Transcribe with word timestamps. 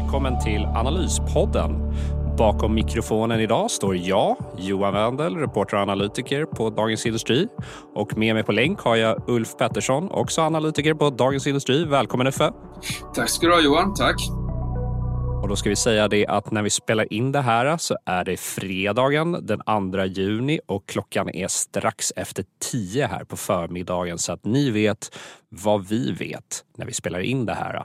Välkommen 0.00 0.40
till 0.40 0.64
Analyspodden. 0.64 1.94
Bakom 2.38 2.74
mikrofonen 2.74 3.40
idag 3.40 3.70
står 3.70 3.96
jag, 3.96 4.36
Johan 4.58 4.94
Wendel, 4.94 5.36
reporter 5.36 5.76
och 5.76 5.82
analytiker 5.82 6.44
på 6.44 6.70
Dagens 6.70 7.06
Industri. 7.06 7.48
Och 7.94 8.18
med 8.18 8.34
mig 8.34 8.44
på 8.44 8.52
länk 8.52 8.80
har 8.80 8.96
jag 8.96 9.28
Ulf 9.28 9.56
Pettersson, 9.58 10.10
också 10.10 10.40
analytiker 10.40 10.94
på 10.94 11.10
Dagens 11.10 11.46
Industri. 11.46 11.84
Välkommen 11.84 12.26
Uffe! 12.26 12.52
Tack 13.14 13.28
ska 13.28 13.46
du 13.46 13.52
ha 13.52 13.60
Johan, 13.60 13.94
tack! 13.94 14.16
Och 15.42 15.48
då 15.48 15.56
ska 15.56 15.70
vi 15.70 15.76
säga 15.76 16.08
det 16.08 16.26
att 16.26 16.50
när 16.50 16.62
vi 16.62 16.70
spelar 16.70 17.12
in 17.12 17.32
det 17.32 17.40
här 17.40 17.76
så 17.76 17.96
är 18.06 18.24
det 18.24 18.36
fredagen 18.36 19.46
den 19.46 19.60
2 19.92 20.04
juni 20.04 20.60
och 20.66 20.86
klockan 20.86 21.30
är 21.30 21.48
strax 21.48 22.12
efter 22.16 22.44
10 22.70 23.06
här 23.06 23.24
på 23.24 23.36
förmiddagen 23.36 24.18
så 24.18 24.32
att 24.32 24.44
ni 24.44 24.70
vet 24.70 25.16
vad 25.48 25.86
vi 25.88 26.12
vet 26.12 26.64
när 26.78 26.86
vi 26.86 26.92
spelar 26.92 27.20
in 27.20 27.46
det 27.46 27.54
här. 27.54 27.84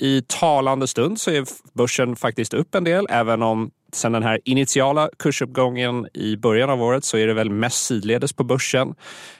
I 0.00 0.22
talande 0.26 0.86
stund 0.86 1.20
så 1.20 1.30
är 1.30 1.44
börsen 1.72 2.16
faktiskt 2.16 2.54
upp 2.54 2.74
en 2.74 2.84
del, 2.84 3.06
även 3.10 3.42
om 3.42 3.70
sen 3.92 4.12
den 4.12 4.22
här 4.22 4.40
initiala 4.44 5.10
kursuppgången 5.18 6.08
i 6.14 6.36
början 6.36 6.70
av 6.70 6.82
året 6.82 7.04
så 7.04 7.16
är 7.16 7.26
det 7.26 7.34
väl 7.34 7.50
mest 7.50 7.86
sidledes 7.86 8.32
på 8.32 8.44
börsen. 8.44 8.94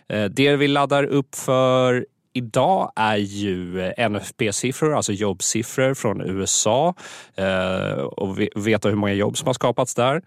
Eh, 0.08 0.24
det 0.24 0.56
vi 0.56 0.68
laddar 0.68 1.04
upp 1.04 1.34
för 1.34 2.06
idag 2.32 2.92
är 2.96 3.16
ju 3.16 3.92
NFP-siffror, 3.98 4.96
alltså 4.96 5.12
jobbsiffror 5.12 5.94
från 5.94 6.20
USA 6.20 6.94
eh, 7.36 7.98
och 7.98 8.38
veta 8.54 8.88
hur 8.88 8.96
många 8.96 9.12
jobb 9.12 9.36
som 9.36 9.46
har 9.46 9.54
skapats 9.54 9.94
där. 9.94 10.22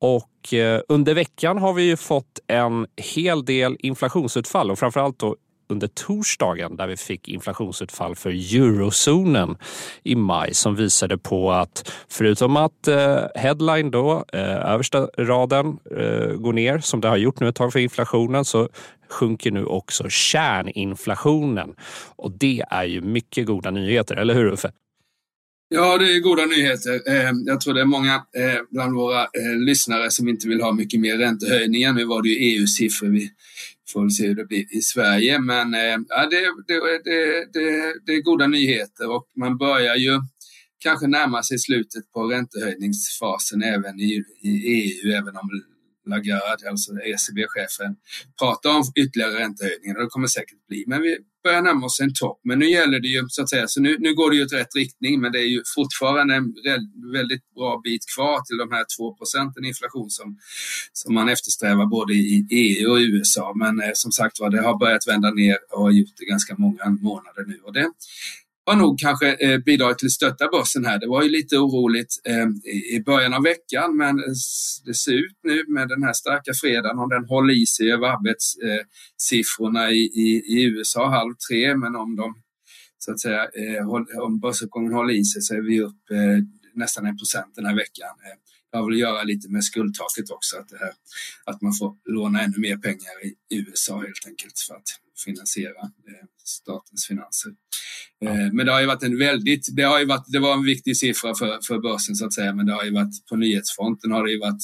Och 0.00 0.54
eh, 0.54 0.80
under 0.88 1.14
veckan 1.14 1.58
har 1.58 1.72
vi 1.72 1.82
ju 1.82 1.96
fått 1.96 2.38
en 2.46 2.86
hel 2.96 3.44
del 3.44 3.76
inflationsutfall 3.78 4.70
och 4.70 4.78
framförallt 4.78 5.18
då 5.18 5.36
under 5.68 5.86
torsdagen 5.86 6.76
där 6.76 6.86
vi 6.86 6.96
fick 6.96 7.28
inflationsutfall 7.28 8.14
för 8.14 8.30
eurozonen 8.30 9.56
i 10.02 10.14
maj 10.14 10.54
som 10.54 10.76
visade 10.76 11.18
på 11.18 11.52
att 11.52 11.92
förutom 12.08 12.56
att 12.56 12.88
eh, 12.88 13.18
headline 13.34 13.90
då, 13.90 14.24
eh, 14.32 14.72
översta 14.72 15.08
raden, 15.18 15.78
eh, 15.96 16.28
går 16.28 16.52
ner 16.52 16.78
som 16.78 17.00
det 17.00 17.08
har 17.08 17.16
gjort 17.16 17.40
nu 17.40 17.48
ett 17.48 17.54
tag 17.54 17.72
för 17.72 17.80
inflationen 17.80 18.44
så 18.44 18.68
sjunker 19.08 19.50
nu 19.50 19.64
också 19.64 20.08
kärninflationen. 20.08 21.74
Och 22.16 22.30
det 22.30 22.62
är 22.70 22.84
ju 22.84 23.00
mycket 23.00 23.46
goda 23.46 23.70
nyheter, 23.70 24.16
eller 24.16 24.34
hur 24.34 24.46
Uffe? 24.46 24.72
Ja, 25.68 25.98
det 25.98 26.16
är 26.16 26.20
goda 26.20 26.46
nyheter. 26.46 27.02
Eh, 27.06 27.30
jag 27.46 27.60
tror 27.60 27.74
det 27.74 27.80
är 27.80 27.84
många 27.84 28.14
eh, 28.14 28.60
bland 28.70 28.94
våra 28.94 29.22
eh, 29.22 29.56
lyssnare 29.66 30.10
som 30.10 30.28
inte 30.28 30.48
vill 30.48 30.62
ha 30.62 30.72
mycket 30.72 31.00
mer 31.00 31.16
räntehöjningar. 31.16 31.92
Nu 31.92 32.04
var 32.04 32.22
det 32.22 32.28
ju 32.28 32.36
EU-siffror 32.36 33.08
vi 33.08 33.30
får 33.92 34.00
väl 34.00 34.10
se 34.10 34.26
hur 34.26 34.34
det 34.34 34.44
blir 34.44 34.76
i 34.76 34.80
Sverige. 34.80 35.38
Men 35.38 35.74
eh, 35.74 35.98
ja, 36.08 36.28
det, 36.30 36.40
det, 36.68 36.80
det, 37.04 37.46
det, 37.52 37.94
det 38.06 38.12
är 38.12 38.22
goda 38.22 38.46
nyheter 38.46 39.10
och 39.10 39.26
man 39.36 39.58
börjar 39.58 39.96
ju 39.96 40.20
kanske 40.78 41.06
närma 41.06 41.42
sig 41.42 41.58
slutet 41.58 42.12
på 42.12 42.22
räntehöjningsfasen 42.22 43.62
även 43.62 44.00
i, 44.00 44.24
i 44.42 44.50
EU, 44.50 45.12
även 45.12 45.36
om 45.36 45.50
Lagarde, 46.06 46.70
alltså 46.70 46.92
ECB-chefen, 46.92 47.96
pratar 48.38 48.70
om 48.70 48.82
ytterligare 48.96 49.38
räntehöjningar 49.38 49.96
och 49.96 50.02
det 50.02 50.08
kommer 50.08 50.26
säkert 50.26 50.66
bli. 50.68 50.84
Men 50.86 51.02
vi 51.02 51.18
börjar 51.46 51.62
närma 51.62 51.86
oss 51.86 52.00
en 52.00 52.14
topp. 52.14 52.40
Men 52.44 52.58
nu 52.58 52.66
gäller 52.70 53.00
det 53.00 53.08
ju 53.08 53.24
så 53.28 53.42
att 53.42 53.50
säga, 53.50 53.68
så 53.68 53.80
nu, 53.80 53.96
nu 53.98 54.14
går 54.14 54.30
det 54.30 54.36
ju 54.36 54.42
i 54.42 54.46
rätt 54.46 54.76
riktning, 54.76 55.20
men 55.20 55.32
det 55.32 55.38
är 55.38 55.50
ju 55.56 55.62
fortfarande 55.74 56.34
en 56.34 56.54
väldigt 57.12 57.54
bra 57.54 57.80
bit 57.84 58.04
kvar 58.14 58.40
till 58.40 58.56
de 58.56 58.72
här 58.72 58.84
2 58.98 59.14
procenten 59.14 59.64
inflation 59.64 60.10
som, 60.10 60.38
som 60.92 61.14
man 61.14 61.28
eftersträvar 61.28 61.86
både 61.86 62.14
i 62.14 62.46
EU 62.50 62.90
och 62.90 62.98
USA. 62.98 63.52
Men 63.56 63.80
eh, 63.82 63.90
som 63.94 64.12
sagt 64.12 64.40
var, 64.40 64.50
det 64.50 64.62
har 64.62 64.78
börjat 64.78 65.08
vända 65.08 65.30
ner 65.30 65.58
och 65.70 65.82
har 65.82 65.90
gjort 65.90 66.16
det 66.16 66.24
ganska 66.24 66.54
många 66.58 66.84
månader 67.00 67.44
nu. 67.46 67.58
Och 67.64 67.72
det, 67.72 67.90
har 68.66 68.76
nog 68.76 68.98
kanske 68.98 69.34
eh, 69.34 69.58
bidragit 69.58 69.98
till 69.98 70.06
att 70.06 70.12
stötta 70.12 70.48
börsen 70.48 70.84
här. 70.84 70.98
Det 70.98 71.06
var 71.06 71.22
ju 71.22 71.28
lite 71.28 71.58
oroligt 71.58 72.12
eh, 72.24 72.46
i 72.96 73.00
början 73.00 73.34
av 73.34 73.42
veckan 73.42 73.96
men 73.96 74.18
eh, 74.18 74.34
det 74.84 74.94
ser 74.94 75.12
ut 75.12 75.38
nu 75.42 75.64
med 75.68 75.88
den 75.88 76.02
här 76.02 76.12
starka 76.12 76.52
fredagen 76.54 76.98
om 76.98 77.08
den 77.08 77.24
håller 77.24 77.54
i 77.54 77.66
sig 77.66 77.92
över 77.92 78.06
arbetssiffrorna 78.06 79.90
i, 79.90 79.98
i, 79.98 80.42
i 80.46 80.64
USA 80.64 81.08
halv 81.08 81.34
tre 81.48 81.76
men 81.76 81.96
om 81.96 82.16
de 82.16 82.34
så 82.98 83.12
att 83.12 83.20
säga 83.20 83.48
om 84.22 84.40
börsuppgången 84.40 84.92
håller 84.92 85.14
i 85.14 85.24
sig 85.24 85.42
så 85.42 85.54
är 85.54 85.60
vi 85.60 85.82
upp 85.82 86.02
nästan 86.74 87.06
en 87.06 87.18
procent 87.18 87.54
den 87.54 87.66
här 87.66 87.74
veckan. 87.74 88.08
Det 88.70 88.76
har 88.76 88.84
väl 88.84 88.94
att 88.94 89.00
göra 89.00 89.22
lite 89.22 89.48
med 89.50 89.64
skuldtaket 89.64 90.30
också, 90.30 90.56
att, 90.56 90.68
det 90.68 90.78
här, 90.78 90.92
att 91.44 91.62
man 91.62 91.72
får 91.72 91.96
låna 92.04 92.42
ännu 92.42 92.58
mer 92.58 92.76
pengar 92.76 93.14
i 93.24 93.58
USA 93.58 93.94
helt 93.94 94.26
enkelt 94.26 94.58
för 94.58 94.74
att 94.74 95.05
finansiera 95.24 95.90
statens 96.44 97.06
finanser. 97.06 97.52
Ja. 98.18 98.30
Eh, 98.30 98.52
men 98.52 98.66
det 98.66 98.72
har 98.72 98.80
ju 98.80 98.86
varit 98.86 99.02
en 99.02 99.18
väldigt, 99.18 99.68
det 99.76 99.82
har 99.82 99.98
ju 100.00 100.04
varit, 100.04 100.24
det 100.26 100.38
var 100.38 100.54
en 100.54 100.64
viktig 100.64 100.96
siffra 100.96 101.34
för, 101.34 101.58
för 101.66 101.78
börsen 101.78 102.14
så 102.14 102.26
att 102.26 102.34
säga, 102.34 102.54
men 102.54 102.66
det 102.66 102.72
har 102.72 102.84
ju 102.84 102.90
varit 102.90 103.26
på 103.26 103.36
nyhetsfronten 103.36 104.10
har 104.10 104.24
det 104.24 104.32
ju 104.32 104.38
varit 104.38 104.62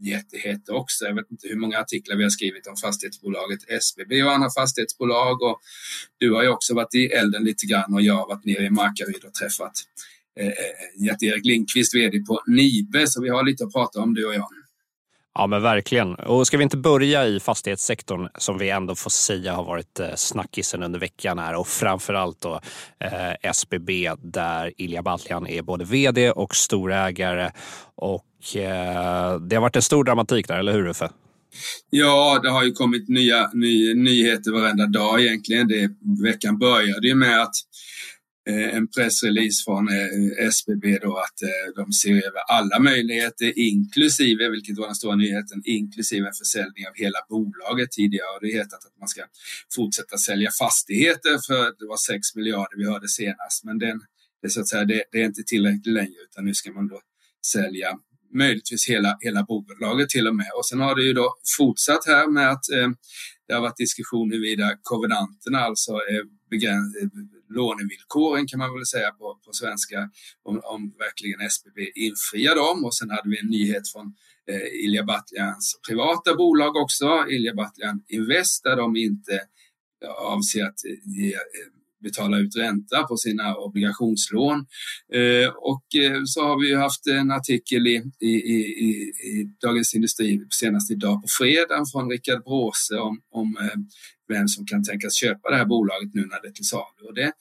jättehett 0.00 0.68
också. 0.68 1.04
Jag 1.04 1.14
vet 1.14 1.30
inte 1.30 1.48
hur 1.48 1.56
många 1.56 1.78
artiklar 1.78 2.16
vi 2.16 2.22
har 2.22 2.30
skrivit 2.30 2.66
om 2.66 2.76
fastighetsbolaget 2.76 3.60
SBB 3.68 4.22
och 4.22 4.32
andra 4.32 4.48
fastighetsbolag 4.50 5.42
och 5.42 5.60
du 6.18 6.32
har 6.32 6.42
ju 6.42 6.48
också 6.48 6.74
varit 6.74 6.94
i 6.94 7.06
elden 7.06 7.44
lite 7.44 7.66
grann 7.66 7.94
och 7.94 8.02
jag 8.02 8.14
har 8.14 8.28
varit 8.28 8.44
nere 8.44 8.64
i 8.64 8.70
Markaryd 8.70 9.24
och 9.24 9.34
träffat 9.34 9.72
eh, 10.40 10.46
eh 10.46 11.28
erik 11.28 11.44
Lindqvist, 11.44 11.94
VD 11.94 12.20
på 12.20 12.42
Nibe, 12.46 13.06
så 13.06 13.22
vi 13.22 13.28
har 13.28 13.44
lite 13.44 13.64
att 13.64 13.72
prata 13.72 14.00
om 14.00 14.14
du 14.14 14.26
och 14.26 14.34
jag. 14.34 14.48
Ja, 15.34 15.46
men 15.46 15.62
verkligen. 15.62 16.14
Och 16.14 16.46
ska 16.46 16.56
vi 16.56 16.62
inte 16.62 16.76
börja 16.76 17.26
i 17.26 17.40
fastighetssektorn 17.40 18.28
som 18.38 18.58
vi 18.58 18.70
ändå 18.70 18.94
får 18.94 19.10
säga 19.10 19.54
har 19.54 19.64
varit 19.64 20.00
eh, 20.00 20.14
snackisen 20.16 20.82
under 20.82 20.98
veckan 20.98 21.38
här 21.38 21.54
och 21.54 21.68
framförallt 21.68 22.40
då 22.40 22.60
eh, 23.04 23.50
SBB 23.50 24.10
där 24.18 24.72
Ilja 24.76 25.02
Batljan 25.02 25.46
är 25.46 25.62
både 25.62 25.84
vd 25.84 26.30
och 26.30 26.56
storägare. 26.56 27.50
Och 27.94 28.56
eh, 28.56 29.40
det 29.40 29.56
har 29.56 29.60
varit 29.60 29.76
en 29.76 29.82
stor 29.82 30.04
dramatik 30.04 30.48
där, 30.48 30.58
eller 30.58 30.72
hur 30.72 30.88
Uffe? 30.88 31.10
Ja, 31.90 32.40
det 32.42 32.50
har 32.50 32.64
ju 32.64 32.72
kommit 32.72 33.08
nya 33.08 33.50
ny, 33.52 33.94
nyheter 33.94 34.52
varenda 34.52 34.86
dag 34.86 35.20
egentligen. 35.20 35.68
Det, 35.68 35.90
veckan 36.24 36.58
började 36.58 37.08
ju 37.08 37.14
med 37.14 37.42
att 37.42 37.54
Eh, 38.48 38.74
en 38.76 38.88
pressrelease 38.88 39.64
från 39.64 39.88
eh, 39.88 40.46
SBB 40.46 40.98
då 40.98 41.16
att 41.16 41.42
eh, 41.42 41.82
de 41.84 41.92
ser 41.92 42.14
över 42.14 42.40
alla 42.48 42.78
möjligheter 42.78 43.58
inklusive, 43.58 44.48
vilket 44.48 44.78
var 44.78 44.86
den 44.86 44.94
stora 44.94 45.16
nyheten, 45.16 45.62
inklusive 45.64 46.26
en 46.26 46.34
försäljning 46.34 46.86
av 46.88 46.94
hela 46.94 47.18
bolaget. 47.28 47.90
Tidigare 47.90 48.26
har 48.26 48.40
det 48.40 48.52
hetat 48.52 48.84
att 48.86 48.98
man 49.00 49.08
ska 49.08 49.22
fortsätta 49.74 50.18
sälja 50.18 50.50
fastigheter 50.58 51.38
för 51.46 51.64
det 51.78 51.86
var 51.86 51.96
6 51.96 52.34
miljarder 52.34 52.76
vi 52.76 52.84
hörde 52.84 53.08
senast. 53.08 53.64
Men 53.64 53.78
den, 53.78 54.00
det, 54.42 54.50
så 54.50 54.60
att 54.60 54.68
säga, 54.68 54.84
det, 54.84 55.04
det 55.12 55.20
är 55.20 55.24
inte 55.24 55.42
tillräckligt 55.42 55.94
längre 55.94 56.20
utan 56.30 56.44
nu 56.44 56.54
ska 56.54 56.72
man 56.72 56.88
då 56.88 57.00
sälja 57.46 57.98
möjligtvis 58.34 58.88
hela, 58.88 59.16
hela 59.20 59.42
bolaget 59.42 60.08
till 60.08 60.28
och 60.28 60.36
med. 60.36 60.50
Och 60.56 60.66
sen 60.66 60.80
har 60.80 60.94
det 60.94 61.02
ju 61.02 61.12
då 61.12 61.34
fortsatt 61.58 62.06
här 62.06 62.28
med 62.28 62.50
att 62.50 62.70
eh, 62.70 62.88
det 63.50 63.54
har 63.54 63.62
varit 63.62 63.76
diskussion 63.76 64.30
huruvida 64.30 64.76
kovenanterna, 64.82 65.58
alltså 65.58 65.92
eh, 65.92 66.24
lånevillkoren 67.48 68.46
kan 68.46 68.58
man 68.58 68.74
väl 68.74 68.86
säga 68.86 69.10
på, 69.10 69.40
på 69.44 69.52
svenska 69.52 70.10
om, 70.42 70.60
om 70.64 70.94
verkligen 70.98 71.40
SBB 71.40 71.78
infriar 71.94 72.54
dem. 72.54 72.84
Och 72.84 72.94
sen 72.94 73.10
hade 73.10 73.30
vi 73.30 73.38
en 73.38 73.46
nyhet 73.46 73.92
från 73.92 74.06
eh, 74.50 74.84
Ilja 74.84 75.04
Batlans 75.04 75.80
privata 75.88 76.34
bolag 76.34 76.76
också, 76.76 77.26
Ilja 77.30 77.54
Batljan 77.54 78.02
Invest, 78.08 78.64
där 78.64 78.76
de 78.76 78.96
inte 78.96 79.34
eh, 80.04 80.10
avser 80.10 80.64
att 80.64 80.80
ge 81.04 81.32
eh, 81.34 81.79
betala 82.00 82.38
ut 82.38 82.56
ränta 82.56 83.02
på 83.02 83.16
sina 83.16 83.54
obligationslån. 83.56 84.66
Eh, 85.14 85.48
och 85.48 85.84
eh, 85.94 86.20
så 86.24 86.40
har 86.42 86.60
vi 86.60 86.74
haft 86.74 87.06
en 87.06 87.30
artikel 87.30 87.86
i, 87.86 88.02
i, 88.20 88.28
i, 88.28 88.90
i 89.30 89.54
Dagens 89.60 89.94
Industri 89.94 90.40
senast 90.50 90.90
idag 90.90 91.22
på 91.22 91.28
fredag 91.38 91.84
från 91.92 92.10
Rickard 92.10 92.44
Bråse 92.44 92.96
om, 92.96 93.20
om 93.30 93.56
eh, 93.60 93.78
vem 94.28 94.48
som 94.48 94.66
kan 94.66 94.84
tänkas 94.84 95.14
köpa 95.14 95.50
det 95.50 95.56
här 95.56 95.64
bolaget 95.64 96.14
nu 96.14 96.20
när 96.20 96.42
det 96.42 96.48
är 96.48 96.52
till 96.52 96.64
salu. 96.64 97.08
Och 97.08 97.14
det, 97.14 97.32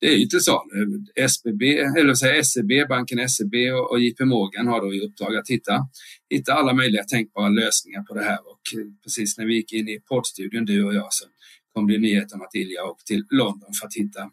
det 0.00 0.06
är 0.06 0.16
ju 0.16 0.26
till 0.26 0.40
salu. 0.40 1.04
SBB, 1.16 1.62
eller 1.78 2.14
säga 2.14 2.44
SEB, 2.44 2.88
banken 2.88 3.28
SEB 3.28 3.54
och, 3.54 3.90
och 3.90 4.00
JP 4.00 4.24
Morgan 4.24 4.66
har 4.66 4.80
då 4.80 4.94
i 4.94 5.00
uppdrag 5.00 5.36
att 5.36 5.48
hitta, 5.48 5.88
hitta 6.30 6.52
alla 6.52 6.72
möjliga 6.72 7.04
tänkbara 7.04 7.48
lösningar 7.48 8.02
på 8.02 8.14
det 8.14 8.24
här. 8.24 8.38
Och 8.50 8.60
precis 9.04 9.38
när 9.38 9.46
vi 9.46 9.54
gick 9.54 9.72
in 9.72 9.88
i 9.88 10.00
poddstudion, 10.00 10.64
du 10.64 10.84
och 10.84 10.94
jag, 10.94 11.08
så 11.10 11.24
kom 11.76 11.86
det 11.86 11.98
nyheter 11.98 12.36
om 12.36 12.42
att 12.42 12.54
Ilja 12.54 12.84
åkte 12.84 13.04
till 13.04 13.24
London 13.30 13.70
för 13.80 13.86
att 13.86 13.94
hitta, 13.94 14.30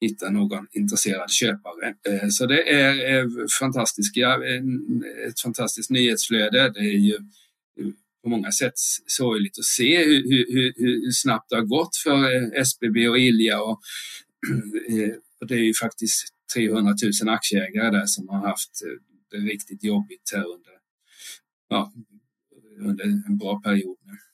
hitta 0.00 0.30
någon 0.30 0.66
intresserad 0.72 1.30
köpare. 1.30 1.94
Eh, 2.08 2.28
så 2.28 2.46
det 2.46 2.72
är 2.72 3.14
eh, 3.14 3.26
fantastiska, 3.60 4.38
ett 5.28 5.40
fantastiskt 5.40 5.90
nyhetsflöde. 5.90 6.70
Det 6.74 6.80
är 6.80 6.98
ju 7.08 7.14
eh, 7.14 7.90
på 8.22 8.28
många 8.28 8.52
sätt 8.52 8.72
sorgligt 9.06 9.58
att 9.58 9.64
se 9.64 10.04
hur, 10.04 10.22
hur, 10.52 10.72
hur 10.76 11.10
snabbt 11.10 11.50
det 11.50 11.56
har 11.56 11.62
gått 11.62 11.96
för 11.96 12.54
SBB 12.54 13.08
och 13.08 13.18
Ilja. 13.18 13.62
Och, 13.62 13.80
och 15.40 15.46
det 15.46 15.54
är 15.54 15.64
ju 15.64 15.74
faktiskt 15.74 16.28
300 16.54 16.94
000 17.22 17.34
aktieägare 17.34 17.90
där 17.90 18.06
som 18.06 18.28
har 18.28 18.48
haft 18.48 18.70
det 19.30 19.36
riktigt 19.36 19.84
jobbigt 19.84 20.30
här 20.34 20.44
under, 20.44 20.72
ja, 21.68 21.92
under 22.80 23.04
en 23.04 23.38
bra 23.38 23.60
period 23.60 23.98
nu. 24.04 24.25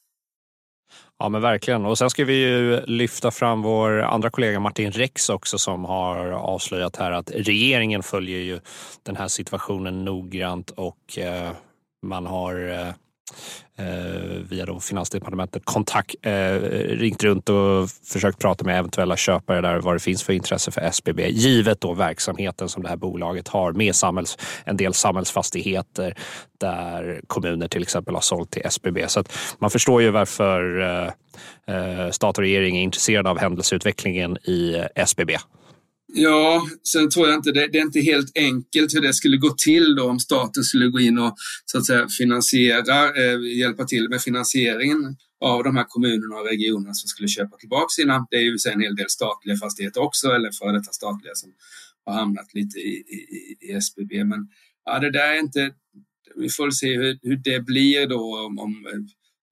Ja 1.22 1.28
men 1.28 1.42
verkligen. 1.42 1.86
Och 1.86 1.98
sen 1.98 2.10
ska 2.10 2.24
vi 2.24 2.34
ju 2.34 2.80
lyfta 2.86 3.30
fram 3.30 3.62
vår 3.62 4.02
andra 4.02 4.30
kollega 4.30 4.60
Martin 4.60 4.92
Rex 4.92 5.28
också 5.28 5.58
som 5.58 5.84
har 5.84 6.26
avslöjat 6.26 6.96
här 6.96 7.12
att 7.12 7.30
regeringen 7.30 8.02
följer 8.02 8.38
ju 8.38 8.60
den 9.02 9.16
här 9.16 9.28
situationen 9.28 10.04
noggrant 10.04 10.70
och 10.70 11.18
eh, 11.18 11.50
man 12.06 12.26
har 12.26 12.68
eh, 12.68 12.94
Eh, 13.78 14.40
via 14.48 14.66
då 14.66 14.80
Finansdepartementet 14.80 15.64
kontakt, 15.64 16.14
eh, 16.22 16.54
ringt 16.88 17.24
runt 17.24 17.48
och 17.48 17.90
försökt 17.90 18.38
prata 18.38 18.64
med 18.64 18.78
eventuella 18.78 19.16
köpare 19.16 19.60
där 19.60 19.78
vad 19.78 19.94
det 19.94 20.00
finns 20.00 20.22
för 20.22 20.32
intresse 20.32 20.70
för 20.70 20.80
SBB. 20.80 21.28
Givet 21.28 21.80
då 21.80 21.94
verksamheten 21.94 22.68
som 22.68 22.82
det 22.82 22.88
här 22.88 22.96
bolaget 22.96 23.48
har 23.48 23.72
med 23.72 23.94
samhälls, 23.94 24.38
en 24.64 24.76
del 24.76 24.94
samhällsfastigheter 24.94 26.14
där 26.60 27.20
kommuner 27.26 27.68
till 27.68 27.82
exempel 27.82 28.14
har 28.14 28.20
sålt 28.20 28.50
till 28.50 28.62
SBB. 28.64 29.08
Så 29.08 29.20
att 29.20 29.32
man 29.58 29.70
förstår 29.70 30.02
ju 30.02 30.10
varför 30.10 30.80
eh, 30.80 31.76
eh, 31.76 32.10
stat 32.10 32.38
och 32.38 32.44
regering 32.44 32.76
är 32.76 32.82
intresserade 32.82 33.30
av 33.30 33.38
händelseutvecklingen 33.38 34.36
i 34.36 34.84
SBB. 34.94 35.38
Ja, 36.14 36.66
sen 36.92 37.10
tror 37.10 37.28
jag 37.28 37.38
inte 37.38 37.52
det, 37.52 37.68
det 37.72 37.78
är 37.78 37.82
inte 37.82 38.00
helt 38.00 38.36
enkelt 38.36 38.94
hur 38.94 39.00
det 39.00 39.14
skulle 39.14 39.36
gå 39.36 39.50
till 39.50 39.94
då 39.94 40.10
om 40.10 40.20
staten 40.20 40.62
skulle 40.62 40.86
gå 40.86 41.00
in 41.00 41.18
och 41.18 41.34
så 41.66 41.78
att 41.78 41.86
säga 41.86 42.08
finansiera, 42.18 43.04
eh, 43.04 43.40
hjälpa 43.58 43.84
till 43.84 44.08
med 44.08 44.22
finansieringen 44.22 45.16
av 45.40 45.64
de 45.64 45.76
här 45.76 45.84
kommunerna 45.88 46.36
och 46.36 46.46
regionerna 46.46 46.94
som 46.94 47.08
skulle 47.08 47.28
köpa 47.28 47.56
tillbaka 47.56 47.88
sina. 47.88 48.26
Det 48.30 48.36
är 48.36 48.40
ju 48.40 48.58
en 48.72 48.80
hel 48.80 48.96
del 48.96 49.10
statliga 49.10 49.56
fastigheter 49.56 50.02
också, 50.02 50.28
eller 50.28 50.50
före 50.52 50.72
detta 50.72 50.92
statliga 50.92 51.34
som 51.34 51.52
har 52.06 52.14
hamnat 52.14 52.54
lite 52.54 52.78
i, 52.78 52.92
i, 52.92 53.56
i 53.60 53.72
SBB. 53.72 54.24
Men 54.24 54.48
ja, 54.84 54.98
det 54.98 55.10
där 55.10 55.32
är 55.32 55.38
inte, 55.38 55.70
vi 56.36 56.48
får 56.48 56.70
se 56.70 56.96
hur, 56.96 57.18
hur 57.22 57.36
det 57.36 57.60
blir 57.60 58.06
då 58.06 58.46
om, 58.46 58.58
om 58.58 58.86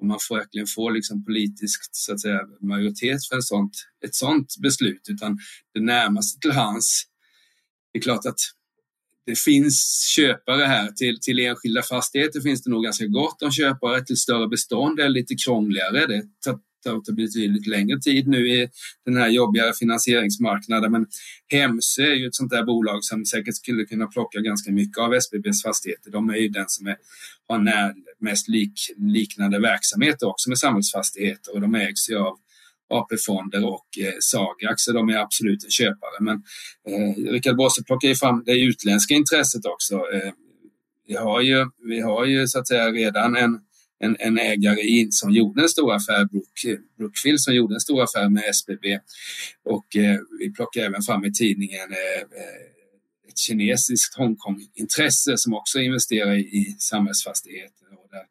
om 0.00 0.08
man 0.08 0.19
får, 0.29 0.37
verkligen 0.37 0.67
får 0.67 0.93
liksom 0.93 1.25
politisk 1.25 1.81
så 1.93 2.12
att 2.12 2.20
säga, 2.20 2.41
majoritet 2.61 3.19
för 3.29 3.38
ett 3.38 3.44
sånt, 3.44 3.73
ett 4.05 4.14
sånt 4.14 4.56
beslut, 4.62 5.06
utan 5.08 5.38
det 5.75 5.81
närmaste 5.81 6.41
till 6.41 6.52
hans. 6.52 7.05
Det 7.93 7.99
är 7.99 8.02
klart 8.02 8.26
att 8.26 8.41
det 9.26 9.38
finns 9.38 10.06
köpare 10.17 10.64
här 10.64 10.91
till, 10.91 11.20
till 11.20 11.38
enskilda 11.38 11.82
fastigheter 11.82 12.41
finns 12.41 12.62
det 12.62 12.70
nog 12.70 12.85
ganska 12.85 13.06
gott 13.06 13.43
om 13.43 13.52
köpare 13.52 14.05
till 14.05 14.17
större 14.17 14.49
bestånd. 14.49 14.97
Det 14.97 15.05
är 15.05 15.08
lite 15.08 15.35
krångligare. 15.44 16.06
Det 16.06 16.23
tar 16.44 16.58
betydligt 17.17 17.67
längre 17.67 18.00
tid 18.00 18.29
nu 18.29 18.49
i 18.49 18.69
den 19.05 19.17
här 19.17 19.29
jobbigare 19.29 19.73
finansieringsmarknaden. 19.79 20.93
Men 20.93 21.06
Hemsö 21.53 22.03
är 22.03 22.15
ju 22.15 22.27
ett 22.27 22.35
sånt 22.35 22.50
där 22.50 22.65
bolag 22.65 23.05
som 23.05 23.25
säkert 23.25 23.56
skulle 23.56 23.85
kunna 23.85 24.06
plocka 24.06 24.41
ganska 24.41 24.73
mycket 24.73 24.99
av 24.99 25.15
SBBs 25.15 25.62
fastigheter. 25.62 26.11
De 26.11 26.31
är 26.31 26.37
ju 26.37 26.49
den 26.49 26.69
som 26.69 26.87
är, 26.87 26.97
har 27.49 27.59
när, 27.59 27.94
mest 28.21 28.49
lik, 28.49 28.73
liknande 28.97 29.61
verksamheter 29.61 30.29
också 30.29 30.49
med 30.49 30.59
samhällsfastigheter 30.59 31.55
och 31.55 31.61
de 31.61 31.75
ägs 31.75 32.11
ju 32.11 32.17
av 32.17 32.37
AP-fonder 32.91 33.65
och 33.65 33.87
eh, 34.00 34.15
Sagax, 34.21 34.83
så 34.83 34.93
de 34.93 35.09
är 35.09 35.17
absolut 35.17 35.65
en 35.65 35.71
köpare. 35.71 36.21
Men 36.21 36.43
eh, 36.88 37.33
Richard 37.33 37.56
Bosse 37.56 37.85
plockar 37.85 38.09
ju 38.09 38.15
fram 38.15 38.43
det 38.47 38.61
utländska 38.61 39.15
intresset 39.15 39.67
också. 39.67 39.94
Eh, 39.94 40.33
vi 41.06 41.17
har 41.17 41.41
ju, 41.41 41.67
vi 41.85 42.00
har 42.00 42.25
ju 42.25 42.47
så 42.47 42.59
att 42.59 42.69
säga 42.69 42.91
redan 42.91 43.37
en 43.37 43.61
en, 44.00 44.17
en 44.19 44.38
ägare 44.38 44.81
in 44.81 45.12
som 45.12 45.32
gjorde 45.32 45.62
en 45.62 45.69
stor 45.69 45.94
affär, 45.94 46.25
Brook, 46.25 46.49
Brookfield, 46.99 47.41
som 47.41 47.55
gjorde 47.55 47.75
en 47.75 47.81
stor 47.81 48.02
affär 48.02 48.29
med 48.29 48.44
SBB. 48.50 48.99
Och 49.64 49.97
eh, 49.97 50.19
vi 50.38 50.52
plockade 50.52 50.87
även 50.87 51.02
fram 51.02 51.25
i 51.25 51.32
tidningen 51.32 51.91
eh, 51.91 52.23
eh, 52.23 53.29
ett 53.29 53.38
kinesiskt 53.38 54.17
Hongkong-intresse 54.17 55.37
som 55.37 55.55
också 55.55 55.79
investerar 55.79 56.35
i, 56.35 56.41
i 56.41 56.76
samhällsfastigheter 56.79 57.87
och 57.91 58.08
där, 58.11 58.25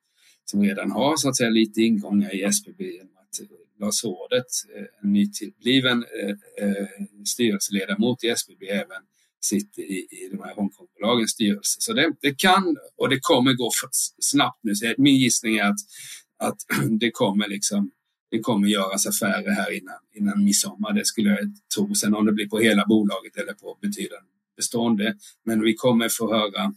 som 0.45 0.61
redan 0.63 0.91
har 0.91 1.17
så 1.17 1.29
att 1.29 1.37
säga 1.37 1.49
lite 1.49 1.81
ingångar 1.81 2.35
i 2.35 2.43
SBB 2.43 2.83
genom 2.83 3.17
att 3.17 3.39
eh, 3.39 3.47
Lars 3.79 4.03
Rådet, 4.03 4.45
eh, 4.75 4.85
en 5.03 5.13
nytillbliven 5.13 6.05
eh, 6.61 6.87
styrelseledamot 7.25 8.23
i 8.23 8.27
SBB, 8.27 8.69
även 8.69 9.01
sitter 9.41 9.81
i, 9.81 10.07
i 10.11 10.29
de 10.31 10.43
här 10.43 10.55
Hongkongbolagens 10.55 11.31
styrelse. 11.31 11.81
Så 11.81 11.93
det, 11.93 12.13
det, 12.21 12.39
kan 12.39 12.77
och 12.97 13.09
det 13.09 13.19
kommer 13.21 13.53
gå 13.53 13.71
snabbt 14.19 14.59
nu. 14.63 14.75
Så 14.75 14.93
min 14.97 15.15
gissning 15.15 15.57
är 15.57 15.63
att, 15.63 15.79
att 16.39 16.57
det 16.99 17.11
kommer 17.11 17.47
liksom 17.47 17.91
det 18.31 18.39
kommer 18.39 18.67
göras 18.67 19.07
affärer 19.07 19.51
här 19.51 19.71
innan, 19.71 19.99
innan 20.13 20.43
midsommar. 20.43 20.93
Det 20.93 21.05
skulle 21.05 21.29
jag 21.29 21.39
tro. 21.75 21.95
Sen 21.95 22.15
om 22.15 22.25
det 22.25 22.31
blir 22.31 22.49
på 22.49 22.59
hela 22.59 22.85
bolaget 22.85 23.37
eller 23.37 23.53
på 23.53 23.77
betydande 23.81 24.29
bestånd. 24.55 25.01
Men 25.45 25.61
vi 25.61 25.75
kommer 25.75 26.09
få 26.09 26.33
höra 26.33 26.73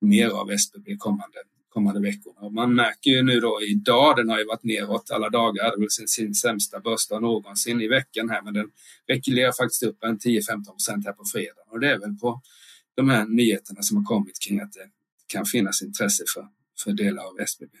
mer 0.00 0.28
av 0.28 0.50
SBB 0.50 0.96
kommande 0.96 1.38
kommande 1.76 2.00
veckorna. 2.00 2.50
Man 2.50 2.74
märker 2.74 3.10
ju 3.10 3.22
nu 3.22 3.40
då 3.40 3.62
idag, 3.62 4.16
den 4.16 4.28
har 4.30 4.38
ju 4.38 4.44
varit 4.44 4.64
neråt 4.64 5.10
alla 5.10 5.30
dagar, 5.30 5.64
det 5.70 5.80
var 5.80 5.88
sin, 5.88 6.08
sin 6.08 6.34
sämsta 6.34 6.80
börsdag 6.80 7.20
någonsin 7.20 7.80
i 7.80 7.88
veckan 7.88 8.30
här, 8.30 8.42
men 8.42 8.54
den 8.54 8.68
rekylerar 9.08 9.52
faktiskt 9.52 9.82
upp 9.82 10.04
en 10.04 10.18
10-15 10.18 10.64
procent 10.64 11.06
här 11.06 11.12
på 11.12 11.24
fredag. 11.32 11.62
Och 11.70 11.80
det 11.80 11.90
är 11.90 11.98
väl 11.98 12.14
på 12.20 12.42
de 12.96 13.10
här 13.10 13.24
nyheterna 13.24 13.82
som 13.82 13.96
har 13.96 14.04
kommit 14.04 14.38
kring 14.46 14.60
att 14.60 14.72
det 14.72 14.88
kan 15.26 15.44
finnas 15.44 15.82
intresse 15.82 16.24
för, 16.34 16.46
för 16.84 16.92
delar 16.92 17.22
av 17.22 17.40
SBB. 17.40 17.74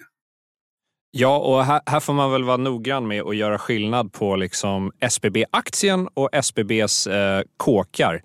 Ja, 1.10 1.38
och 1.38 1.64
här, 1.64 1.80
här, 1.86 2.00
får 2.00 2.12
man 2.12 2.32
väl 2.32 2.44
vara 2.44 2.56
noggrann 2.56 3.08
med 3.08 3.22
att 3.22 3.36
göra 3.36 3.58
skillnad 3.58 4.12
på 4.12 4.36
liksom 4.36 4.92
SBB-aktien 5.00 6.08
och 6.14 6.28
SBBs 6.32 7.06
eh, 7.06 7.42
kåkar. 7.56 8.22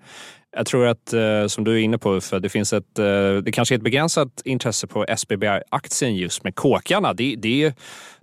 Jag 0.56 0.66
tror 0.66 0.86
att, 0.86 1.12
eh, 1.12 1.46
som 1.46 1.64
du 1.64 1.72
är 1.72 1.78
inne 1.78 1.98
på 1.98 2.14
Uffe, 2.14 2.38
det 2.38 2.48
finns 2.48 2.72
ett, 2.72 2.98
eh, 2.98 3.34
det 3.42 3.52
kanske 3.52 3.74
är 3.74 3.76
ett 3.76 3.84
begränsat 3.84 4.42
intresse 4.44 4.86
på 4.86 5.04
SBB-aktien 5.08 6.16
just 6.16 6.44
med 6.44 6.54
kåkarna. 6.54 7.12
Det, 7.12 7.36
det, 7.36 7.74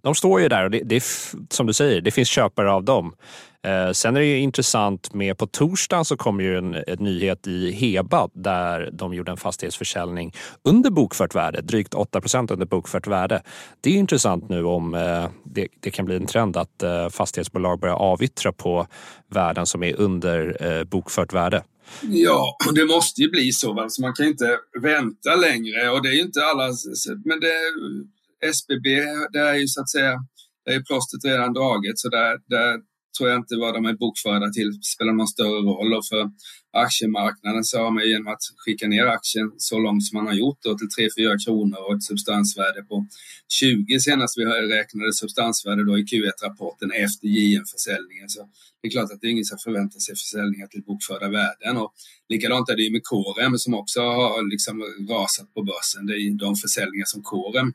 de 0.01 0.15
står 0.15 0.41
ju 0.41 0.47
där 0.47 0.63
och 0.63 0.71
det, 0.71 0.81
det, 0.83 1.03
som 1.49 1.67
du 1.67 1.73
säger, 1.73 2.01
det 2.01 2.11
finns 2.11 2.29
köpare 2.29 2.71
av 2.71 2.83
dem. 2.83 3.15
Eh, 3.63 3.91
sen 3.91 4.15
är 4.15 4.19
det 4.19 4.25
ju 4.25 4.37
intressant 4.37 5.13
med 5.13 5.37
på 5.37 5.47
torsdagen 5.47 6.05
så 6.05 6.17
kommer 6.17 6.43
ju 6.43 6.57
en, 6.57 6.75
en 6.87 6.97
nyhet 6.99 7.47
i 7.47 7.71
Heba 7.71 8.29
där 8.33 8.89
de 8.93 9.13
gjorde 9.13 9.31
en 9.31 9.37
fastighetsförsäljning 9.37 10.33
under 10.63 10.89
bokfört 10.89 11.35
värde, 11.35 11.61
drygt 11.61 11.93
8 11.93 12.21
under 12.49 12.65
bokfört 12.65 13.07
värde. 13.07 13.41
Det 13.81 13.89
är 13.89 13.97
intressant 13.97 14.49
nu 14.49 14.63
om 14.63 14.91
det, 15.43 15.67
det, 15.79 15.91
kan 15.91 16.05
bli 16.05 16.15
en 16.15 16.25
trend 16.25 16.57
att 16.57 16.83
fastighetsbolag 17.11 17.79
börjar 17.79 17.95
avyttra 17.95 18.51
på 18.51 18.87
värden 19.27 19.65
som 19.65 19.83
är 19.83 19.99
under 19.99 20.83
bokfört 20.85 21.33
värde. 21.33 21.63
Ja, 22.01 22.57
det 22.75 22.85
måste 22.85 23.21
ju 23.21 23.29
bli 23.29 23.51
så. 23.51 23.79
Alltså 23.79 24.01
man 24.01 24.13
kan 24.13 24.25
inte 24.25 24.59
vänta 24.81 25.35
längre 25.35 25.89
och 25.89 26.03
det 26.03 26.09
är 26.09 26.13
ju 26.13 26.21
inte 26.21 26.43
alla. 26.43 26.73
Men 27.25 27.39
det, 27.39 27.53
SBB, 28.47 28.87
det 29.33 29.39
är 29.39 29.55
ju 29.55 29.67
så 29.67 29.81
att 29.81 29.89
säga, 29.89 30.13
det 30.65 30.71
är 30.71 30.83
plåstret 30.83 31.25
redan 31.25 31.53
draget 31.53 31.99
så 31.99 32.09
där, 32.09 32.39
där 32.45 32.79
tror 33.17 33.29
jag 33.29 33.39
inte 33.39 33.55
vad 33.55 33.73
de 33.73 33.85
är 33.85 33.93
bokförda 33.93 34.49
till 34.49 34.79
spelar 34.83 35.13
någon 35.13 35.27
större 35.27 35.61
roll. 35.69 35.93
Och 35.93 36.05
för 36.05 36.31
aktiemarknaden 36.73 37.63
så 37.63 37.77
har 37.83 37.91
man 37.91 38.07
genom 38.07 38.27
att 38.27 38.43
skicka 38.57 38.87
ner 38.87 39.05
aktien 39.05 39.51
så 39.57 39.79
långt 39.79 40.05
som 40.05 40.17
man 40.17 40.27
har 40.27 40.33
gjort 40.33 40.57
då, 40.61 40.77
till 40.77 40.87
3-4 41.17 41.45
kronor 41.45 41.79
och 41.87 41.95
ett 41.95 42.03
substansvärde 42.03 42.81
på 42.83 43.07
20 43.47 43.99
senast 43.99 44.37
vi 44.37 44.45
räknade 44.45 45.13
substansvärde 45.13 45.85
då 45.85 45.97
i 45.97 46.03
Q1-rapporten 46.03 46.91
efter 46.91 47.27
JM-försäljningen. 47.27 48.29
Så 48.29 48.49
det 48.81 48.87
är 48.87 48.91
klart 48.91 49.11
att 49.11 49.21
det 49.21 49.27
är 49.27 49.31
ingen 49.31 49.45
som 49.45 49.57
förväntar 49.57 49.99
sig 49.99 50.15
försäljningar 50.15 50.67
till 50.67 50.83
bokförda 50.83 51.29
värden. 51.29 51.77
Och 51.77 51.93
likadant 52.29 52.69
är 52.69 52.75
det 52.75 52.91
med 52.91 53.03
Corem 53.03 53.57
som 53.57 53.73
också 53.73 53.99
har 54.01 54.51
liksom 54.51 54.83
rasat 55.09 55.53
på 55.53 55.63
börsen. 55.63 56.05
Det 56.05 56.13
är 56.13 56.37
de 56.37 56.55
försäljningar 56.55 57.05
som 57.05 57.23
Corem 57.23 57.73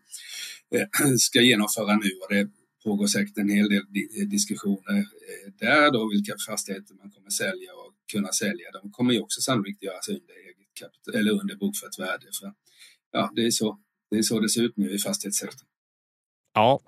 eh, 0.74 1.14
ska 1.18 1.40
genomföra 1.40 1.96
nu 1.96 2.10
och 2.22 2.34
det 2.34 2.48
pågår 2.84 3.06
säkert 3.06 3.38
en 3.38 3.48
hel 3.48 3.68
del 3.68 3.82
eh, 4.18 4.26
diskussioner 4.26 4.98
eh, 4.98 5.52
där 5.58 5.92
då 5.92 6.08
vilka 6.08 6.34
fastigheter 6.48 6.94
man 6.94 7.10
kommer 7.10 7.30
sälja 7.30 7.74
och 7.74 7.92
kunna 8.12 8.32
sälja. 8.32 8.70
De 8.72 8.90
kommer 8.90 9.12
ju 9.14 9.20
också 9.20 9.40
sannolikt 9.40 9.82
göras 9.82 10.08
under, 10.08 10.34
eget 10.44 10.74
kapital, 10.80 11.14
eller 11.14 11.32
under 11.40 11.56
bokfört 11.56 11.98
värde. 11.98 12.26
För, 12.40 12.52
ja, 13.12 13.32
det, 13.36 13.46
är 13.46 13.50
så, 13.50 13.78
det 14.10 14.18
är 14.18 14.22
så 14.22 14.40
det 14.40 14.48
ser 14.48 14.62
ut 14.62 14.76
nu 14.76 14.90
i 14.90 14.98
fastighetssektorn. 14.98 15.68
Ja, 16.56 16.80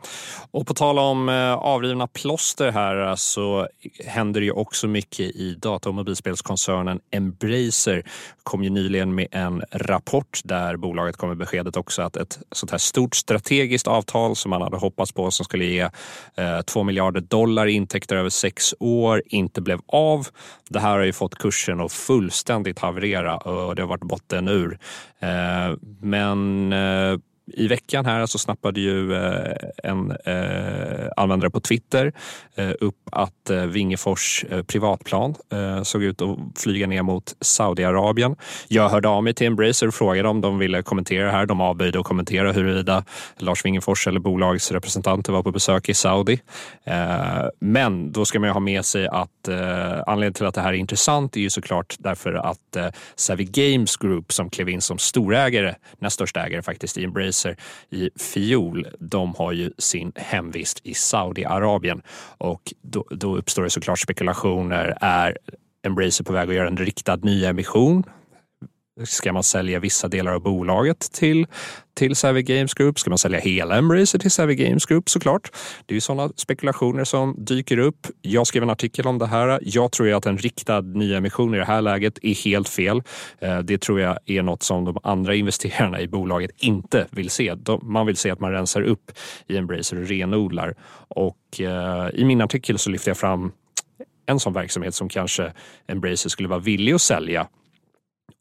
och 0.50 0.66
på 0.66 0.74
tal 0.74 0.98
om 0.98 1.28
eh, 1.28 1.52
avrivna 1.52 2.06
plåster 2.06 2.72
här 2.72 3.08
eh, 3.08 3.14
så 3.14 3.68
händer 4.06 4.40
det 4.40 4.44
ju 4.44 4.52
också 4.52 4.86
mycket 4.86 5.20
i 5.20 5.54
data 5.54 5.88
och 5.88 5.94
mobilspelskoncernen 5.94 7.00
Embracer. 7.10 8.02
kom 8.42 8.64
ju 8.64 8.70
nyligen 8.70 9.14
med 9.14 9.26
en 9.30 9.62
rapport 9.72 10.40
där 10.44 10.76
bolaget 10.76 11.16
kom 11.16 11.28
med 11.28 11.38
beskedet 11.38 11.76
också 11.76 12.02
att 12.02 12.16
ett 12.16 12.38
sånt 12.52 12.70
här 12.70 12.78
stort 12.78 13.14
strategiskt 13.14 13.86
avtal 13.86 14.36
som 14.36 14.50
man 14.50 14.62
hade 14.62 14.76
hoppats 14.76 15.12
på 15.12 15.30
som 15.30 15.44
skulle 15.44 15.64
ge 15.64 15.88
eh, 16.36 16.60
2 16.66 16.82
miljarder 16.82 17.20
dollar 17.20 17.66
i 17.66 17.72
intäkter 17.72 18.16
över 18.16 18.30
sex 18.30 18.74
år 18.80 19.22
inte 19.26 19.60
blev 19.60 19.80
av. 19.86 20.26
Det 20.68 20.80
här 20.80 20.90
har 20.90 21.04
ju 21.04 21.12
fått 21.12 21.34
kursen 21.34 21.80
att 21.80 21.92
fullständigt 21.92 22.78
haverera 22.78 23.36
och 23.36 23.74
det 23.74 23.82
har 23.82 23.88
varit 23.88 24.00
botten 24.00 24.48
ur. 24.48 24.78
Eh, 25.20 25.76
men 26.00 26.72
eh, 26.72 27.18
i 27.46 27.68
veckan 27.68 28.06
här 28.06 28.26
så 28.26 28.38
snappade 28.38 28.80
ju 28.80 29.14
eh, 29.14 29.52
en 29.82 30.10
eh, 30.10 31.08
användare 31.16 31.50
på 31.50 31.60
Twitter 31.60 32.12
eh, 32.54 32.70
upp 32.80 32.96
att 33.12 33.50
Vingefors 33.66 34.44
privatplan 34.66 35.34
såg 35.82 36.02
ut 36.02 36.22
att 36.22 36.38
flyga 36.56 36.86
ner 36.86 37.02
mot 37.02 37.36
Saudiarabien. 37.40 38.36
Jag 38.68 38.88
hörde 38.88 39.08
av 39.08 39.24
mig 39.24 39.34
till 39.34 39.46
Embracer 39.46 39.88
och 39.88 39.94
frågade 39.94 40.28
om 40.28 40.40
de 40.40 40.58
ville 40.58 40.82
kommentera 40.82 41.30
här. 41.30 41.46
De 41.46 41.60
avböjde 41.60 42.00
att 42.00 42.04
kommentera 42.04 42.52
huruvida 42.52 43.04
Lars 43.38 43.64
Vingefors 43.64 44.06
eller 44.06 44.20
bolagets 44.20 44.72
representanter 44.72 45.32
var 45.32 45.42
på 45.42 45.52
besök 45.52 45.88
i 45.88 45.94
Saudi. 45.94 46.40
Men 47.60 48.12
då 48.12 48.24
ska 48.24 48.40
man 48.40 48.48
ju 48.48 48.52
ha 48.52 48.60
med 48.60 48.84
sig 48.84 49.06
att 49.06 49.48
anledningen 50.06 50.32
till 50.32 50.46
att 50.46 50.54
det 50.54 50.60
här 50.60 50.72
är 50.72 50.76
intressant 50.76 51.36
är 51.36 51.40
ju 51.40 51.50
såklart 51.50 51.96
därför 51.98 52.32
att 52.32 52.76
Savvy 53.16 53.44
Games 53.44 53.96
Group 53.96 54.32
som 54.32 54.50
klev 54.50 54.68
in 54.68 54.80
som 54.80 54.98
storägare, 54.98 55.74
näst 55.98 56.14
största 56.14 56.46
ägare 56.46 56.62
faktiskt 56.62 56.98
i 56.98 57.04
Embracer 57.04 57.35
Racer 57.36 57.56
i 57.90 58.10
fjol, 58.16 58.86
de 59.00 59.34
har 59.34 59.52
ju 59.52 59.70
sin 59.78 60.12
hemvist 60.16 60.80
i 60.82 60.94
Saudiarabien 60.94 62.02
och 62.38 62.72
då, 62.82 63.04
då 63.10 63.36
uppstår 63.36 63.62
det 63.62 63.70
såklart 63.70 63.98
spekulationer. 63.98 64.98
Är 65.00 65.38
Embracer 65.86 66.24
på 66.24 66.32
väg 66.32 66.48
att 66.48 66.54
göra 66.54 66.68
en 66.68 66.76
riktad 66.76 67.16
nyemission? 67.16 68.04
Ska 69.04 69.32
man 69.32 69.42
sälja 69.42 69.80
vissa 69.80 70.08
delar 70.08 70.32
av 70.32 70.42
bolaget 70.42 71.00
till, 71.12 71.46
till 71.94 72.16
Savvy 72.16 72.42
Games 72.42 72.74
Group? 72.74 72.98
Ska 72.98 73.10
man 73.10 73.18
sälja 73.18 73.38
hela 73.38 73.76
Embracer 73.76 74.18
till 74.18 74.30
Savvy 74.30 74.54
Games 74.54 74.86
Group 74.86 75.08
såklart? 75.10 75.50
Det 75.86 75.92
är 75.92 75.94
ju 75.94 76.00
sådana 76.00 76.32
spekulationer 76.36 77.04
som 77.04 77.34
dyker 77.38 77.78
upp. 77.78 78.06
Jag 78.22 78.46
skrev 78.46 78.62
en 78.62 78.70
artikel 78.70 79.06
om 79.06 79.18
det 79.18 79.26
här. 79.26 79.60
Jag 79.62 79.92
tror 79.92 80.08
ju 80.08 80.14
att 80.14 80.26
en 80.26 80.38
riktad 80.38 80.80
nyemission 80.80 81.54
i 81.54 81.58
det 81.58 81.64
här 81.64 81.82
läget 81.82 82.18
är 82.22 82.34
helt 82.44 82.68
fel. 82.68 83.02
Eh, 83.38 83.58
det 83.58 83.78
tror 83.78 84.00
jag 84.00 84.18
är 84.26 84.42
något 84.42 84.62
som 84.62 84.84
de 84.84 84.98
andra 85.02 85.34
investerarna 85.34 86.00
i 86.00 86.08
bolaget 86.08 86.50
inte 86.56 87.06
vill 87.10 87.30
se. 87.30 87.54
Man 87.82 88.06
vill 88.06 88.16
se 88.16 88.30
att 88.30 88.40
man 88.40 88.52
rensar 88.52 88.82
upp 88.82 89.12
i 89.46 89.56
Embracer 89.56 90.00
och 90.00 90.08
renodlar. 90.08 90.74
Och 91.08 91.60
eh, 91.60 92.08
i 92.14 92.24
min 92.24 92.40
artikel 92.40 92.78
så 92.78 92.90
lyfter 92.90 93.10
jag 93.10 93.18
fram 93.18 93.52
en 94.26 94.40
sån 94.40 94.52
verksamhet 94.52 94.94
som 94.94 95.08
kanske 95.08 95.52
Embracer 95.86 96.28
skulle 96.28 96.48
vara 96.48 96.60
villig 96.60 96.92
att 96.92 97.00
sälja 97.00 97.46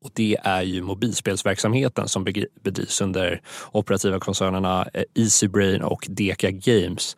och 0.06 0.12
det 0.14 0.38
är 0.44 0.62
ju 0.62 0.82
mobilspelsverksamheten 0.82 2.08
som 2.08 2.24
bedrivs 2.64 3.02
under 3.02 3.42
operativa 3.72 4.20
koncernerna 4.20 4.88
eh, 4.94 5.04
Easybrain 5.16 5.82
och 5.82 6.06
Deka 6.10 6.52
Games. 6.52 7.18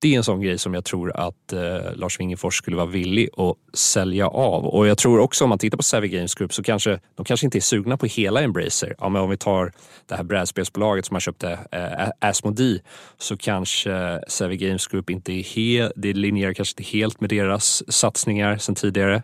Det 0.00 0.14
är 0.14 0.16
en 0.16 0.24
sån 0.24 0.40
grej 0.40 0.58
som 0.58 0.74
jag 0.74 0.84
tror 0.84 1.16
att 1.16 1.52
eh, 1.52 1.94
Lars 1.94 2.20
Wingefors 2.20 2.54
skulle 2.54 2.76
vara 2.76 2.86
villig 2.86 3.28
att 3.36 3.78
sälja 3.78 4.28
av. 4.28 4.66
Och 4.66 4.86
jag 4.86 4.98
tror 4.98 5.18
också 5.18 5.44
om 5.44 5.48
man 5.48 5.58
tittar 5.58 5.76
på 5.76 5.82
Savvy 5.82 6.08
Games 6.08 6.34
Group 6.34 6.54
så 6.54 6.62
kanske 6.62 7.00
de 7.14 7.24
kanske 7.24 7.46
inte 7.46 7.58
är 7.58 7.60
sugna 7.60 7.96
på 7.96 8.06
hela 8.06 8.40
Embracer. 8.40 8.94
Ja, 8.98 9.08
men 9.08 9.22
om 9.22 9.30
vi 9.30 9.36
tar 9.36 9.72
det 10.06 10.14
här 10.14 10.22
brädspelsbolaget 10.22 11.06
som 11.06 11.14
man 11.14 11.20
köpte, 11.20 11.58
eh, 11.72 12.28
Asmodee, 12.28 12.80
så 13.18 13.36
kanske 13.36 14.20
Savvy 14.28 14.56
Games 14.56 14.86
Group 14.86 15.10
inte 15.10 15.32
är 15.32 15.42
helt, 15.42 15.92
det 15.96 16.12
linjerar 16.12 16.52
kanske 16.54 16.72
inte 16.72 16.96
helt 16.96 17.20
med 17.20 17.30
deras 17.30 17.92
satsningar 17.92 18.58
sedan 18.58 18.74
tidigare. 18.74 19.22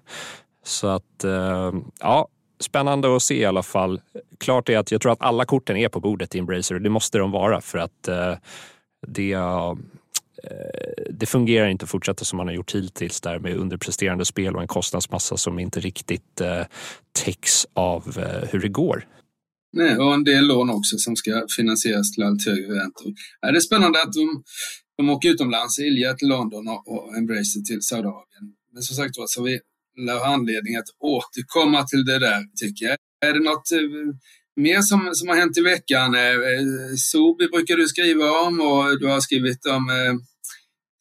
Så 0.65 0.87
att, 0.87 1.25
eh, 1.25 1.73
ja, 2.01 2.29
spännande 2.61 3.17
att 3.17 3.23
se 3.23 3.35
i 3.35 3.45
alla 3.45 3.63
fall. 3.63 4.01
Klart 4.39 4.69
är 4.69 4.79
att 4.79 4.93
jag 4.93 5.01
tror 5.01 5.13
att 5.13 5.23
alla 5.23 5.45
korten 5.45 5.77
är 5.77 5.89
på 5.89 6.01
bordet 6.01 6.35
i 6.35 6.39
Embracer. 6.39 6.75
och 6.75 6.83
Det 6.83 6.91
måste 6.91 7.19
de 7.19 7.31
vara 7.31 7.61
för 7.61 7.79
att 7.79 8.09
eh, 8.09 8.35
det, 9.07 9.33
eh, 9.33 9.75
det 11.11 11.27
fungerar 11.27 11.69
inte 11.69 11.85
att 11.85 11.91
fortsätta 11.91 12.25
som 12.25 12.37
man 12.37 12.47
har 12.47 12.55
gjort 12.55 12.75
hittills 12.75 13.21
där 13.21 13.39
med 13.39 13.57
underpresterande 13.57 14.25
spel 14.25 14.57
och 14.57 14.63
en 14.63 14.69
kostnadsmassa 14.69 15.37
som 15.37 15.59
inte 15.59 15.81
riktigt 15.81 16.41
eh, 16.41 16.63
täcks 17.25 17.67
av 17.73 18.19
eh, 18.19 18.49
hur 18.51 18.61
det 18.61 18.69
går. 18.69 19.07
Nej, 19.73 19.97
och 19.97 20.15
en 20.15 20.25
del 20.25 20.47
lån 20.47 20.71
också 20.71 20.99
som 20.99 21.17
ska 21.17 21.47
finansieras 21.57 22.13
till 22.13 22.25
allt 22.25 22.47
högre 22.47 22.81
räntor. 22.81 23.13
Det 23.41 23.57
är 23.57 23.61
spännande 23.61 24.03
att 24.03 24.13
de, 24.13 24.43
de 24.97 25.11
åker 25.11 25.29
utomlands, 25.29 25.79
Ilja 25.79 26.15
till 26.15 26.29
London 26.29 26.69
och, 26.69 26.89
och 26.89 27.17
Embracer 27.17 27.61
till 27.61 27.83
Saudiarabien. 27.83 28.55
Men 28.73 28.83
som 28.83 28.97
sagt 28.97 29.19
var, 29.19 29.27
så 29.27 29.43
vi 29.43 29.61
anledning 30.25 30.77
att 30.77 30.91
återkomma 30.99 31.85
till 31.85 32.05
det 32.05 32.19
där, 32.19 32.41
tycker 32.61 32.87
jag. 32.87 32.97
Är 33.27 33.33
det 33.33 33.41
något 33.41 33.73
eh, 33.73 33.79
mer 34.57 34.81
som, 34.81 35.11
som 35.13 35.29
har 35.29 35.37
hänt 35.37 35.59
i 35.59 35.61
veckan? 35.61 36.15
Eh, 36.15 36.21
eh 36.21 36.95
Sobi 36.97 37.49
brukar 37.49 37.77
du 37.77 37.87
skriva 37.89 38.25
om 38.47 38.61
och 38.61 39.01
du 39.01 39.07
har 39.07 39.21
skrivit 39.21 39.67
om 39.67 39.91
eh, 39.91 40.15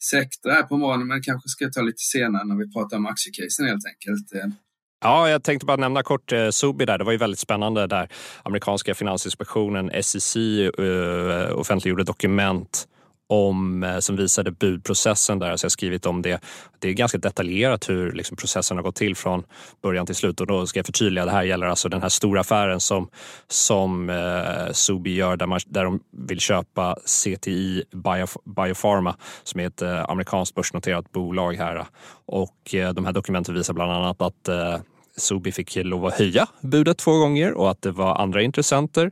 Sectra 0.03 0.53
här 0.53 0.63
på 0.63 0.77
morgonen, 0.77 1.07
men 1.07 1.21
kanske 1.21 1.49
ska 1.49 1.63
jag 1.63 1.73
ta 1.73 1.81
lite 1.81 2.03
senare 2.13 2.43
när 2.43 2.55
vi 2.55 2.73
pratar 2.73 2.97
om 2.97 3.05
aktiecasen 3.05 3.65
helt 3.65 3.85
enkelt. 3.85 4.33
Eh. 4.35 4.49
Ja, 5.01 5.29
jag 5.29 5.43
tänkte 5.43 5.65
bara 5.65 5.77
nämna 5.77 6.03
kort 6.03 6.31
eh, 6.31 6.49
Sobi 6.49 6.85
där. 6.85 6.97
Det 6.97 7.03
var 7.03 7.11
ju 7.11 7.17
väldigt 7.17 7.39
spännande 7.39 7.87
där 7.87 8.09
amerikanska 8.43 8.95
finansinspektionen 8.95 10.03
SEC 10.03 10.35
eh, 10.35 11.59
offentliggjorde 11.59 12.03
dokument 12.03 12.87
om, 13.27 13.83
eh, 13.83 13.99
som 13.99 14.15
visade 14.15 14.51
budprocessen 14.51 15.39
där, 15.39 15.57
så 15.57 15.65
jag 15.65 15.65
har 15.65 15.69
skrivit 15.69 16.05
om 16.05 16.21
det. 16.21 16.41
Det 16.79 16.89
är 16.89 16.93
ganska 16.93 17.17
detaljerat 17.17 17.89
hur 17.89 18.11
liksom 18.11 18.37
processen 18.37 18.77
har 18.77 18.83
gått 18.83 18.95
till 18.95 19.15
från 19.15 19.43
början 19.81 20.05
till 20.05 20.15
slut. 20.15 20.41
Och 20.41 20.47
då 20.47 20.67
ska 20.67 20.79
jag 20.79 20.85
förtydliga, 20.85 21.25
det 21.25 21.31
här 21.31 21.43
gäller 21.43 21.67
alltså 21.67 21.89
den 21.89 22.01
här 22.01 22.09
stora 22.09 22.41
affären 22.41 22.79
som, 22.79 23.09
som 23.47 24.09
eh, 24.09 24.71
Sobi 24.71 25.15
gör 25.15 25.37
där, 25.37 25.47
man, 25.47 25.59
där 25.67 25.83
de 25.83 25.99
vill 26.27 26.39
köpa 26.39 26.95
CTI 27.05 27.83
Biopharma 28.55 29.15
som 29.43 29.59
är 29.59 29.67
ett 29.67 29.81
eh, 29.81 30.09
amerikanskt 30.09 30.55
börsnoterat 30.55 31.11
bolag 31.11 31.53
här. 31.53 31.85
Och 32.25 32.75
eh, 32.75 32.93
de 32.93 33.05
här 33.05 33.13
dokumenten 33.13 33.55
visar 33.55 33.73
bland 33.73 33.91
annat 33.91 34.21
att 34.21 34.47
eh, 34.47 34.77
Sobi 35.17 35.51
fick 35.51 35.75
lov 35.75 36.05
att 36.05 36.13
höja 36.13 36.47
budet 36.61 36.97
två 36.97 37.17
gånger 37.17 37.53
och 37.53 37.71
att 37.71 37.81
det 37.81 37.91
var 37.91 38.15
andra 38.15 38.41
intressenter 38.41 39.11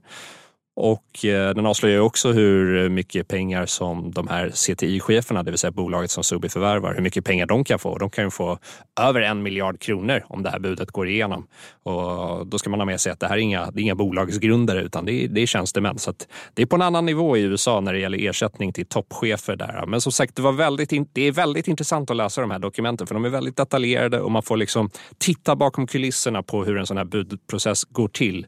och 0.75 1.25
eh, 1.25 1.53
den 1.55 1.65
avslöjar 1.65 1.99
också 1.99 2.31
hur 2.31 2.89
mycket 2.89 3.27
pengar 3.27 3.65
som 3.65 4.11
de 4.11 4.27
här 4.27 4.49
CTI-cheferna, 4.49 5.43
det 5.43 5.51
vill 5.51 5.57
säga 5.57 5.71
bolaget 5.71 6.11
som 6.11 6.23
Subi 6.23 6.49
förvärvar, 6.49 6.93
hur 6.93 7.01
mycket 7.01 7.25
pengar 7.25 7.45
de 7.45 7.63
kan 7.63 7.79
få. 7.79 7.97
De 7.97 8.09
kan 8.09 8.23
ju 8.23 8.29
få 8.29 8.59
över 9.01 9.21
en 9.21 9.43
miljard 9.43 9.79
kronor 9.79 10.23
om 10.27 10.43
det 10.43 10.49
här 10.49 10.59
budet 10.59 10.91
går 10.91 11.07
igenom. 11.07 11.47
Och 11.83 12.47
då 12.47 12.57
ska 12.57 12.69
man 12.69 12.79
ha 12.79 12.85
med 12.85 13.01
sig 13.01 13.11
att 13.11 13.19
det 13.19 13.27
här 13.27 13.35
är 13.35 13.39
inga, 13.39 13.71
det 13.71 13.79
är 13.79 13.83
inga 13.83 13.95
bolagsgrundare 13.95 14.81
utan 14.81 15.05
det 15.05 15.13
är, 15.13 15.27
det 15.27 15.41
är 15.41 15.45
tjänstemän. 15.45 15.99
Så 15.99 16.13
det 16.53 16.61
är 16.61 16.65
på 16.65 16.75
en 16.75 16.81
annan 16.81 17.05
nivå 17.05 17.37
i 17.37 17.41
USA 17.41 17.79
när 17.79 17.93
det 17.93 17.99
gäller 17.99 18.29
ersättning 18.29 18.73
till 18.73 18.85
toppchefer 18.85 19.55
där. 19.55 19.85
Men 19.87 20.01
som 20.01 20.11
sagt, 20.11 20.35
det, 20.35 20.41
var 20.41 20.51
väldigt, 20.51 21.13
det 21.13 21.21
är 21.21 21.31
väldigt 21.31 21.67
intressant 21.67 22.11
att 22.11 22.17
läsa 22.17 22.41
de 22.41 22.51
här 22.51 22.59
dokumenten 22.59 23.07
för 23.07 23.13
de 23.15 23.25
är 23.25 23.29
väldigt 23.29 23.57
detaljerade 23.57 24.21
och 24.21 24.31
man 24.31 24.43
får 24.43 24.57
liksom 24.57 24.89
titta 25.17 25.55
bakom 25.55 25.87
kulisserna 25.87 26.43
på 26.43 26.63
hur 26.63 26.77
en 26.77 26.85
sån 26.85 26.97
här 26.97 27.05
budprocess 27.05 27.83
går 27.83 28.07
till. 28.07 28.47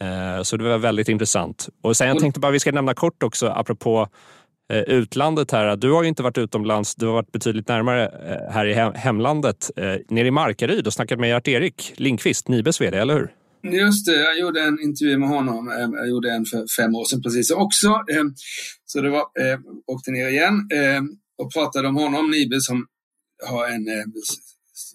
Eh, 0.00 0.42
så 0.42 0.56
det 0.56 0.64
var 0.64 0.78
väldigt 0.78 1.08
intressant. 1.08 1.68
Och 1.82 1.96
sen 1.96 2.08
jag 2.08 2.18
tänkte 2.18 2.40
bara 2.40 2.52
vi 2.52 2.60
ska 2.60 2.72
nämna 2.72 2.94
kort 2.94 3.22
också 3.22 3.46
apropå 3.46 4.08
eh, 4.72 4.82
utlandet 4.82 5.50
här. 5.50 5.76
Du 5.76 5.90
har 5.90 6.02
ju 6.02 6.08
inte 6.08 6.22
varit 6.22 6.38
utomlands, 6.38 6.94
du 6.94 7.06
har 7.06 7.12
varit 7.12 7.32
betydligt 7.32 7.68
närmare 7.68 8.06
eh, 8.06 8.52
här 8.52 8.66
i 8.66 8.98
hemlandet. 8.98 9.70
Nere 10.08 10.26
i 10.26 10.30
Markaryd 10.30 10.86
och 10.86 10.92
snackat 10.92 11.18
med 11.18 11.28
Gert-Erik 11.28 11.92
Lindqvist, 11.96 12.48
Nibes 12.48 12.80
vd, 12.80 12.98
eller 12.98 13.14
hur? 13.14 13.34
Just 13.62 14.06
det, 14.06 14.16
jag 14.16 14.38
gjorde 14.38 14.60
en 14.62 14.80
intervju 14.80 15.18
med 15.18 15.28
honom. 15.28 15.92
Jag 15.96 16.08
gjorde 16.08 16.30
en 16.30 16.44
för 16.44 16.82
fem 16.82 16.94
år 16.94 17.04
sedan 17.04 17.22
precis 17.22 17.50
också. 17.50 18.04
Så 18.84 19.00
det 19.00 19.10
var, 19.10 19.24
åkte 19.86 20.10
ner 20.10 20.28
igen 20.28 20.68
och 21.38 21.52
pratade 21.52 21.88
om 21.88 21.96
honom, 21.96 22.30
Nibe, 22.30 22.60
som 22.60 22.86
har 23.46 23.66
en 23.66 23.84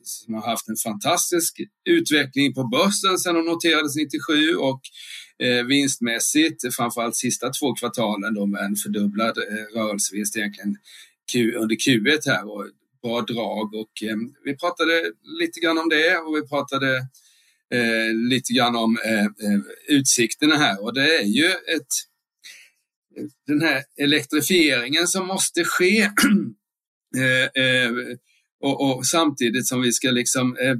som 0.03 0.33
har 0.33 0.41
haft 0.41 0.67
en 0.67 0.75
fantastisk 0.75 1.57
utveckling 1.89 2.53
på 2.53 2.63
börsen 2.63 3.17
sedan 3.19 3.35
de 3.35 3.45
noterades 3.45 3.95
97 3.95 4.55
och 4.55 4.81
eh, 5.43 5.63
vinstmässigt, 5.65 6.75
framförallt 6.75 7.15
sista 7.15 7.49
två 7.49 7.75
kvartalen 7.75 8.33
då 8.33 8.45
med 8.45 8.61
en 8.61 8.75
fördubblad 8.75 9.37
eh, 9.37 9.79
rörelsevinst 9.79 10.37
egentligen 10.37 10.77
Q, 11.31 11.51
under 11.55 11.75
Q1 11.75 12.19
här 12.25 12.51
och 12.51 12.65
bra 13.03 13.21
drag 13.21 13.73
och 13.73 14.03
eh, 14.03 14.15
vi 14.45 14.57
pratade 14.57 15.11
lite 15.39 15.59
grann 15.59 15.77
om 15.77 15.89
det 15.89 16.17
och 16.17 16.35
vi 16.35 16.47
pratade 16.47 16.97
eh, 17.73 18.13
lite 18.29 18.53
grann 18.53 18.75
om 18.75 18.97
eh, 19.05 19.25
eh 19.25 19.59
utsikterna 19.87 20.55
här 20.55 20.83
och 20.83 20.93
det 20.93 21.17
är 21.19 21.25
ju 21.25 21.47
ett 21.47 21.93
den 23.47 23.61
här 23.61 23.83
elektrifieringen 23.97 25.07
som 25.07 25.27
måste 25.27 25.63
ske. 25.63 26.09
Eh, 27.17 27.63
eh, 27.63 27.91
och, 28.63 28.97
och, 28.97 29.05
samtidigt 29.05 29.67
som 29.67 29.81
vi 29.81 29.91
ska 29.91 30.11
liksom 30.11 30.57
eh, 30.57 30.69
eh 30.69 30.77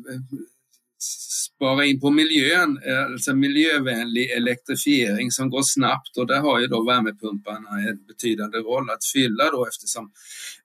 spara 1.64 1.86
in 1.86 2.00
på 2.00 2.10
miljön, 2.10 2.80
eh, 2.88 3.04
alltså 3.04 3.36
miljövänlig 3.36 4.32
elektrifiering 4.32 5.32
som 5.32 5.50
går 5.50 5.62
snabbt 5.64 6.18
och 6.18 6.28
där 6.28 6.40
har 6.40 6.60
ju 6.60 6.68
då 6.68 6.84
värmepumparna 6.84 7.70
en 7.90 8.06
betydande 8.06 8.58
roll 8.58 8.90
att 8.90 9.06
fylla 9.14 9.52
då 9.52 9.68
eftersom 9.68 10.12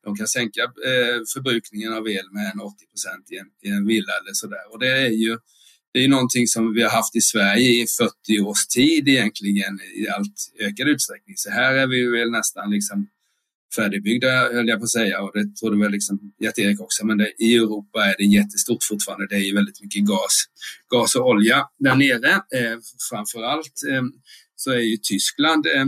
de 0.05 0.17
kan 0.17 0.27
sänka 0.27 0.63
eh, 0.63 1.19
förbrukningen 1.35 1.93
av 1.93 2.09
el 2.09 2.31
med 2.31 2.53
en 2.55 2.61
80 2.61 2.87
procent 2.87 3.25
i, 3.31 3.69
i 3.69 3.71
en, 3.71 3.87
villa 3.87 4.13
eller 4.21 4.33
sådär. 4.33 4.73
Och 4.73 4.79
det 4.79 4.91
är 5.07 5.11
ju 5.11 5.39
det 5.93 6.05
är 6.05 6.09
någonting 6.09 6.47
som 6.47 6.75
vi 6.75 6.83
har 6.83 6.91
haft 6.91 7.17
i 7.17 7.21
Sverige 7.21 7.83
i 7.83 7.87
40 7.99 8.41
års 8.41 8.67
tid 8.67 9.09
egentligen 9.09 9.81
i 9.95 10.09
allt 10.09 10.37
ökad 10.61 10.89
utsträckning. 10.89 11.37
Så 11.37 11.51
här 11.51 11.75
är 11.75 11.87
vi 11.87 12.07
väl 12.19 12.31
nästan 12.31 12.71
liksom 12.71 13.09
färdigbyggda 13.77 14.53
höll 14.53 14.69
jag 14.69 14.79
på 14.79 14.85
att 14.85 14.91
säga 14.91 15.23
och 15.23 15.31
det 15.35 15.57
trodde 15.57 15.79
väl 15.79 15.93
liksom 15.93 16.21
Gert-Erik 16.43 16.81
också. 16.81 17.07
Men 17.07 17.19
det, 17.19 17.33
i 17.39 17.57
Europa 17.57 18.05
är 18.05 18.15
det 18.19 18.25
jättestort 18.25 18.85
fortfarande. 18.89 19.27
Det 19.27 19.35
är 19.35 19.47
ju 19.47 19.55
väldigt 19.55 19.83
mycket 19.83 20.05
gas, 20.05 20.45
gas 20.91 21.15
och 21.15 21.27
olja 21.27 21.67
där 21.79 21.95
nere. 21.95 22.33
Eh, 22.35 22.79
framför 23.11 23.43
allt 23.43 23.73
eh, 23.91 24.03
så 24.57 24.71
är 24.71 24.79
ju 24.79 24.97
Tyskland 24.97 25.67
eh, 25.67 25.87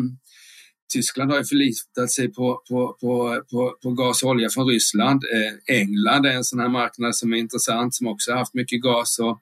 Tyskland 0.93 1.31
har 1.31 1.39
ju 1.39 1.45
förlitat 1.45 2.11
sig 2.11 2.33
på, 2.33 2.63
på, 2.69 2.97
på, 3.01 3.43
på, 3.51 3.77
på 3.83 3.91
gas 3.91 4.23
och 4.23 4.31
olja 4.31 4.49
från 4.51 4.67
Ryssland. 4.67 5.23
Eh, 5.25 5.77
England 5.77 6.27
är 6.27 6.31
en 6.31 6.45
sån 6.45 6.61
här 6.61 6.69
marknad 6.69 7.17
som 7.17 7.33
är 7.33 7.37
intressant 7.37 7.95
som 7.95 8.07
också 8.07 8.31
har 8.31 8.39
haft 8.39 8.55
mycket 8.55 8.83
gas 8.83 9.19
och, 9.19 9.41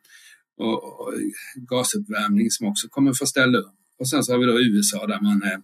och, 0.59 1.01
och 1.01 1.13
gasuppvärmning 1.71 2.51
som 2.51 2.67
också 2.67 2.89
kommer 2.89 3.13
få 3.13 3.27
ställa 3.27 3.59
upp. 3.59 3.75
Och 3.99 4.09
sen 4.09 4.25
så 4.25 4.33
har 4.33 4.39
vi 4.39 4.47
då 4.47 4.61
USA 4.61 5.07
där 5.07 5.21
man 5.21 5.43
eh, 5.43 5.59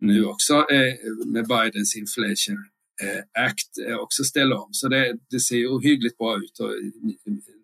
nu 0.00 0.24
också 0.24 0.54
eh, 0.54 0.94
med 1.26 1.46
Bidens 1.48 1.96
Inflation 1.96 2.56
eh, 3.02 3.44
Act 3.44 3.78
eh, 3.88 3.96
också 3.96 4.24
ställa 4.24 4.56
om. 4.56 4.68
Så 4.72 4.88
det, 4.88 5.16
det 5.30 5.40
ser 5.40 5.66
ohyggligt 5.66 6.18
bra 6.18 6.36
ut. 6.36 6.58
Och 6.58 6.70
eh, 6.70 6.78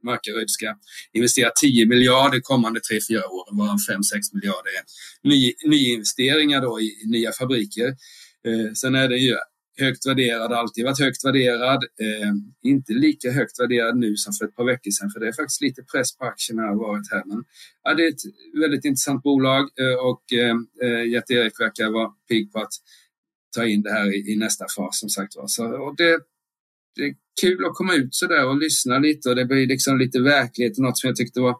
Markaryd 0.04 0.50
ska 0.50 0.76
investera 1.12 1.50
10 1.60 1.86
miljarder 1.86 2.40
kommande 2.40 2.80
3-4 2.80 3.16
år, 3.16 3.58
varav 3.58 3.76
5-6 3.76 4.00
miljarder 4.32 4.70
är 4.78 4.84
ny, 5.28 5.52
nyinvesteringar 5.64 6.60
då 6.60 6.80
i, 6.80 6.84
i 6.84 7.06
nya 7.06 7.32
fabriker. 7.32 7.88
Eh, 8.46 8.72
sen 8.74 8.94
är 8.94 9.08
det 9.08 9.18
ju 9.18 9.36
högt 9.76 10.06
värderad, 10.06 10.52
alltid 10.52 10.84
varit 10.84 11.00
högt 11.00 11.24
värderad. 11.24 11.84
Eh, 11.84 12.32
inte 12.62 12.92
lika 12.92 13.30
högt 13.30 13.60
värderad 13.60 13.96
nu 13.96 14.16
som 14.16 14.32
för 14.32 14.44
ett 14.44 14.56
par 14.56 14.64
veckor 14.64 14.90
sedan, 14.90 15.10
för 15.10 15.20
det 15.20 15.28
är 15.28 15.32
faktiskt 15.32 15.62
lite 15.62 15.82
press 15.82 16.16
på 16.16 16.24
aktierna 16.24 16.62
har 16.62 16.76
varit 16.76 17.12
här. 17.12 17.22
Men 17.26 17.44
ja, 17.82 17.94
det 17.94 18.04
är 18.04 18.08
ett 18.08 18.60
väldigt 18.60 18.84
intressant 18.84 19.22
bolag 19.22 19.62
eh, 19.80 19.98
och 20.08 20.32
eh, 20.32 20.56
eh 20.82 21.04
Gert-Erik 21.12 21.60
verkar 21.60 21.90
vara 21.90 22.10
pigg 22.28 22.52
på 22.52 22.58
att 22.58 22.72
ta 23.56 23.66
in 23.66 23.82
det 23.82 23.92
här 23.92 24.14
i, 24.14 24.32
i 24.32 24.36
nästa 24.36 24.64
fas 24.76 25.00
som 25.00 25.08
sagt 25.08 25.36
var. 25.36 25.46
Så, 25.46 25.64
och 25.66 25.96
det, 25.96 26.20
det 26.96 27.02
är 27.02 27.14
kul 27.40 27.64
att 27.64 27.74
komma 27.74 27.94
ut 27.94 28.14
så 28.14 28.26
där 28.26 28.48
och 28.48 28.58
lyssna 28.58 28.98
lite 28.98 29.28
och 29.28 29.36
det 29.36 29.44
blir 29.44 29.66
liksom 29.66 29.98
lite 29.98 30.20
verklighet, 30.20 30.78
något 30.78 30.98
som 30.98 31.08
jag 31.08 31.16
tyckte 31.16 31.40
var 31.40 31.56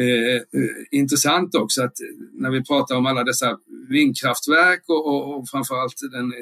Eh, 0.00 0.42
intressant 0.90 1.54
också 1.54 1.82
att 1.82 1.96
när 2.32 2.50
vi 2.50 2.64
pratar 2.64 2.96
om 2.96 3.06
alla 3.06 3.24
dessa 3.24 3.58
vindkraftverk 3.88 4.84
och, 4.88 5.06
och, 5.06 5.36
och 5.36 5.48
framförallt 5.48 6.00
den 6.12 6.32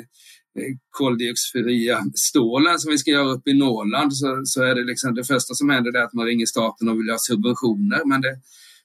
koldioxidfria 0.91 2.05
stålen 2.15 2.79
som 2.79 2.91
vi 2.91 2.99
ska 2.99 3.11
göra 3.11 3.33
uppe 3.33 3.51
i 3.51 3.55
Norrland 3.55 4.17
så, 4.17 4.43
så 4.45 4.63
är 4.63 4.75
det 4.75 4.85
liksom 4.85 5.15
det 5.15 5.25
första 5.25 5.55
som 5.55 5.71
händer 5.71 5.97
är 5.97 6.03
att 6.03 6.13
man 6.13 6.27
ringer 6.27 6.47
staten 6.47 6.89
och 6.89 6.99
vill 6.99 7.11
ha 7.11 7.19
subventioner. 7.19 8.05
Men 8.05 8.21
det, 8.21 8.41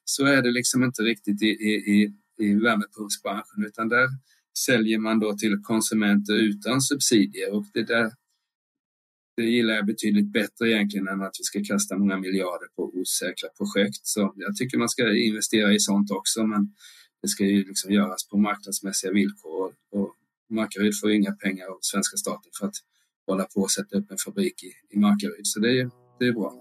så 0.05 0.25
är 0.25 0.41
det 0.41 0.51
liksom 0.51 0.83
inte 0.83 1.01
riktigt 1.01 1.41
i, 1.41 1.45
i, 1.45 2.13
i 2.39 2.53
värmepumpsbranschen 2.53 3.65
utan 3.67 3.89
där 3.89 4.07
säljer 4.65 4.99
man 4.99 5.19
då 5.19 5.37
till 5.37 5.57
konsumenter 5.63 6.33
utan 6.33 6.81
subsidier 6.81 7.53
och 7.53 7.65
det 7.73 7.83
där 7.83 8.11
det 9.37 9.45
gillar 9.45 9.73
jag 9.73 9.85
betydligt 9.85 10.33
bättre 10.33 10.71
egentligen 10.71 11.07
än 11.07 11.21
att 11.21 11.35
vi 11.39 11.43
ska 11.43 11.63
kasta 11.63 11.97
många 11.97 12.17
miljarder 12.17 12.67
på 12.75 12.91
osäkra 12.93 13.49
projekt. 13.57 13.99
Så 14.03 14.33
jag 14.35 14.55
tycker 14.55 14.77
man 14.77 14.89
ska 14.89 15.17
investera 15.17 15.73
i 15.73 15.79
sånt 15.79 16.11
också 16.11 16.43
men 16.45 16.73
det 17.21 17.27
ska 17.27 17.45
ju 17.45 17.63
liksom 17.63 17.91
göras 17.91 18.27
på 18.27 18.37
marknadsmässiga 18.37 19.11
villkor 19.11 19.73
och 19.91 20.15
Markaryd 20.49 20.99
får 21.01 21.11
inga 21.11 21.31
pengar 21.31 21.65
av 21.65 21.77
svenska 21.81 22.17
staten 22.17 22.51
för 22.59 22.67
att 22.67 22.75
hålla 23.27 23.43
på 23.43 23.61
och 23.61 23.71
sätta 23.71 23.97
upp 23.97 24.11
en 24.11 24.17
fabrik 24.25 24.63
i, 24.63 24.95
i 24.95 24.99
Markaryd. 24.99 25.47
Så 25.47 25.59
det 25.59 25.79
är, 25.79 25.89
det 26.19 26.25
är 26.25 26.33
bra. 26.33 26.53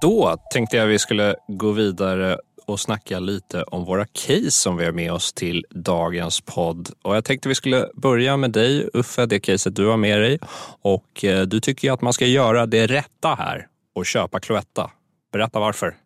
Då 0.00 0.36
tänkte 0.52 0.76
jag 0.76 0.86
vi 0.86 0.98
skulle 0.98 1.34
gå 1.48 1.72
vidare 1.72 2.38
och 2.66 2.80
snacka 2.80 3.18
lite 3.18 3.62
om 3.62 3.84
våra 3.84 4.06
case 4.06 4.50
som 4.50 4.76
vi 4.76 4.84
har 4.84 4.92
med 4.92 5.12
oss 5.12 5.32
till 5.32 5.66
dagens 5.70 6.40
podd. 6.40 6.90
Och 7.02 7.16
jag 7.16 7.24
tänkte 7.24 7.48
vi 7.48 7.54
skulle 7.54 7.88
börja 7.94 8.36
med 8.36 8.50
dig 8.50 8.88
Uffe, 8.94 9.26
det 9.26 9.40
caset 9.40 9.76
du 9.76 9.86
har 9.86 9.96
med 9.96 10.20
dig. 10.20 10.38
Och 10.82 11.24
eh, 11.24 11.42
du 11.42 11.60
tycker 11.60 11.88
ju 11.88 11.94
att 11.94 12.02
man 12.02 12.12
ska 12.12 12.26
göra 12.26 12.66
det 12.66 12.86
rätta 12.86 13.34
här 13.38 13.66
och 13.94 14.06
köpa 14.06 14.40
Cloetta. 14.40 14.90
Berätta 15.32 15.60
varför. 15.60 15.96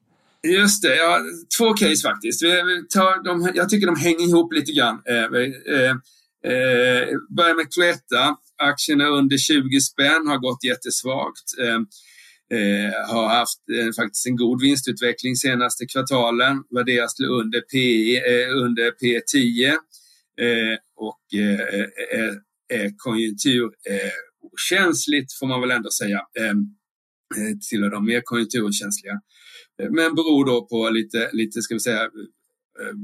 Just 0.44 0.82
det, 0.82 0.96
ja, 0.96 1.20
två 1.58 1.74
case 1.74 2.02
faktiskt. 2.02 2.42
Vi, 2.42 2.48
vi 2.48 2.86
tar 2.88 3.24
de, 3.24 3.50
jag 3.54 3.68
tycker 3.68 3.86
de 3.86 3.96
hänger 3.96 4.28
ihop 4.28 4.52
lite 4.52 4.72
grann. 4.72 5.02
Eh, 5.08 5.24
eh, 5.24 5.90
eh, 6.52 7.08
börjar 7.36 7.56
med 7.56 7.72
Cloetta. 7.72 8.36
Aktierna 8.62 9.06
under 9.06 9.38
20 9.38 9.80
spänn 9.80 10.26
har 10.26 10.38
gått 10.38 10.64
jättesvagt. 10.64 11.58
Eh, 11.60 11.80
eh 12.58 12.92
har 13.14 13.28
haft 13.28 13.60
eh, 13.78 13.92
faktiskt 13.96 14.26
en 14.26 14.36
god 14.36 14.62
vinstutveckling 14.62 15.36
senaste 15.36 15.86
kvartalen. 15.86 16.62
Värderas 16.70 17.14
till 17.14 17.26
under 17.26 17.60
P, 17.60 17.76
eh, 18.16 18.56
under 18.56 18.90
P10 18.90 19.68
eh, 20.40 20.76
och 20.96 21.34
eh, 21.34 21.60
är, 22.68 22.96
konjunkturkänsligt 22.96 25.32
eh, 25.32 25.36
får 25.40 25.46
man 25.46 25.60
väl 25.60 25.70
ändå 25.70 25.90
säga. 25.90 26.20
tillhör 27.70 27.90
de 27.90 28.06
mer 28.06 28.20
konjunkturkänsliga. 28.24 29.20
Men 29.78 30.14
beror 30.14 30.44
då 30.44 30.66
på 30.66 30.90
lite, 30.90 31.30
lite 31.32 31.62
ska 31.62 31.74
vi 31.74 31.80
säga, 31.80 32.02
eh, 32.02 32.94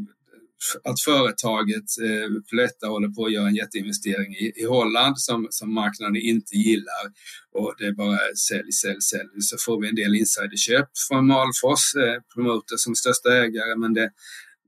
att 0.85 1.01
företaget 1.01 1.89
eh, 2.03 2.43
Cloetta 2.49 2.87
håller 2.87 3.09
på 3.09 3.25
att 3.25 3.33
göra 3.33 3.49
en 3.49 3.55
jätteinvestering 3.55 4.35
i, 4.35 4.53
i 4.57 4.65
Holland 4.65 5.19
som, 5.19 5.47
som 5.51 5.75
marknaden 5.75 6.17
inte 6.17 6.57
gillar. 6.57 7.05
Och 7.53 7.75
det 7.79 7.87
är 7.87 7.93
bara 7.93 8.19
sälj, 8.49 8.73
sälj, 8.73 9.01
sälj. 9.01 9.41
Så 9.41 9.57
får 9.67 9.81
vi 9.81 9.89
en 9.89 9.95
del 9.95 10.15
insiderköp 10.15 10.89
från 11.09 11.27
Malfors, 11.27 11.95
eh, 11.95 12.17
Promoter 12.35 12.77
som 12.77 12.95
största 12.95 13.37
ägare, 13.37 13.77
men 13.77 13.95
det 13.95 14.11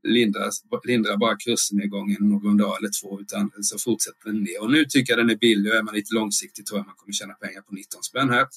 lindrar, 0.03 0.49
lindrar 0.83 1.17
bara 1.17 1.35
kursnedgången 1.35 2.17
någon 2.19 2.57
dag 2.57 2.77
eller 2.79 2.89
två, 3.01 3.21
utan 3.21 3.51
så 3.61 3.77
fortsätter 3.77 4.25
den 4.25 4.43
ner. 4.43 4.61
Och 4.61 4.71
nu 4.71 4.85
tycker 4.85 5.13
jag 5.13 5.19
den 5.19 5.29
är 5.29 5.35
billig 5.35 5.71
och 5.71 5.77
är 5.77 5.83
man 5.83 5.95
lite 5.95 6.13
långsiktig 6.13 6.65
tror 6.65 6.79
jag 6.79 6.85
man 6.85 6.95
kommer 6.95 7.13
tjäna 7.13 7.33
pengar 7.33 7.61
på 7.61 7.75
19 7.75 8.03
spänn 8.03 8.29
här. 8.29 8.47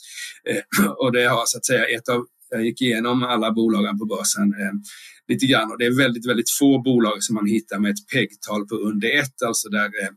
Eh, 0.49 0.87
och 1.03 1.13
det 1.13 1.25
har 1.25 1.43
så 1.47 1.59
att 1.59 1.67
säga 1.67 1.85
ett 1.85 2.09
av 2.09 2.27
jag 2.51 2.65
gick 2.65 2.83
igenom 2.83 3.23
alla 3.23 3.53
bolagen 3.53 3.99
på 3.99 4.05
börsen 4.05 4.55
eh, 4.61 4.73
lite 5.29 5.47
grann 5.47 5.73
och 5.73 5.79
det 5.79 5.87
är 5.87 5.97
väldigt, 5.97 6.29
väldigt 6.29 6.51
få 6.51 6.83
bolag 6.83 7.23
som 7.23 7.35
man 7.35 7.47
hittar 7.47 7.79
med 7.79 7.91
ett 7.91 8.07
PEG-tal 8.13 8.67
på 8.69 8.75
under 8.75 9.19
ett, 9.19 9.43
alltså 9.47 9.69
där 9.69 9.85
eh, 9.85 10.09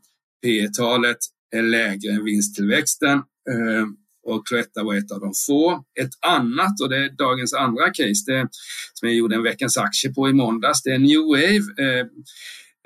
P 0.43 0.67
talet 0.77 1.17
är 1.51 1.61
lägre 1.61 2.11
än 2.11 2.23
vinsttillväxten. 2.23 3.17
Eh, 3.49 3.85
och 4.25 4.47
Cloetta 4.47 4.83
var 4.83 4.95
ett 4.95 5.11
av 5.11 5.19
de 5.19 5.33
få. 5.47 5.83
Ett 5.99 6.09
annat, 6.21 6.81
och 6.81 6.89
det 6.89 6.97
är 6.97 7.09
dagens 7.09 7.53
andra 7.53 7.85
case, 7.85 8.23
det 8.31 8.47
som 8.93 9.07
jag 9.07 9.17
gjorde 9.17 9.35
en 9.35 9.43
veckans 9.43 9.77
aktie 9.77 10.13
på 10.13 10.29
i 10.29 10.33
måndags, 10.33 10.83
det 10.83 10.91
är 10.91 10.99
New 10.99 11.19
Wave. 11.19 11.65
Eh, 11.83 12.05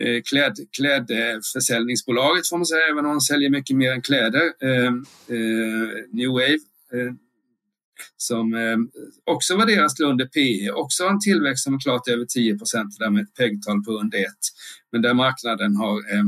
eh 0.07 0.21
kläd, 0.29 0.57
klädförsäljningsbolaget 0.77 2.49
får 2.49 2.57
man 2.57 2.65
säga, 2.65 2.87
även 2.91 3.05
om 3.05 3.11
de 3.11 3.21
säljer 3.21 3.49
mycket 3.49 3.77
mer 3.77 3.91
än 3.91 4.01
kläder. 4.01 4.53
Eh, 4.61 4.93
eh, 5.37 5.87
New 6.11 6.29
Wave 6.29 6.59
eh, 6.93 7.13
som 8.17 8.53
eh, 8.53 8.77
också 9.23 9.57
värderas 9.57 9.95
till 9.95 10.05
under 10.05 10.25
PE, 10.25 10.71
också 10.71 11.03
en 11.03 11.19
tillväxt 11.19 11.63
som 11.63 11.73
är 11.73 11.79
klart 11.79 12.07
över 12.07 12.25
10 12.25 12.57
procent, 12.57 12.99
där 12.99 13.09
med 13.09 13.23
ett 13.23 13.33
PEG-tal 13.33 13.83
på 13.83 13.91
under 13.91 14.17
1. 14.17 14.25
Men 14.91 15.01
där 15.01 15.13
marknaden 15.13 15.75
har 15.75 15.97
eh, 15.97 16.23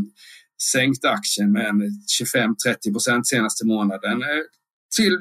sänkt 0.62 1.06
aktien 1.06 1.52
med 1.52 1.74
25-30 2.22 2.92
procent 2.92 3.28
senaste 3.28 3.66
månaden. 3.66 4.22
Eh, 4.22 4.28
till, 4.96 5.18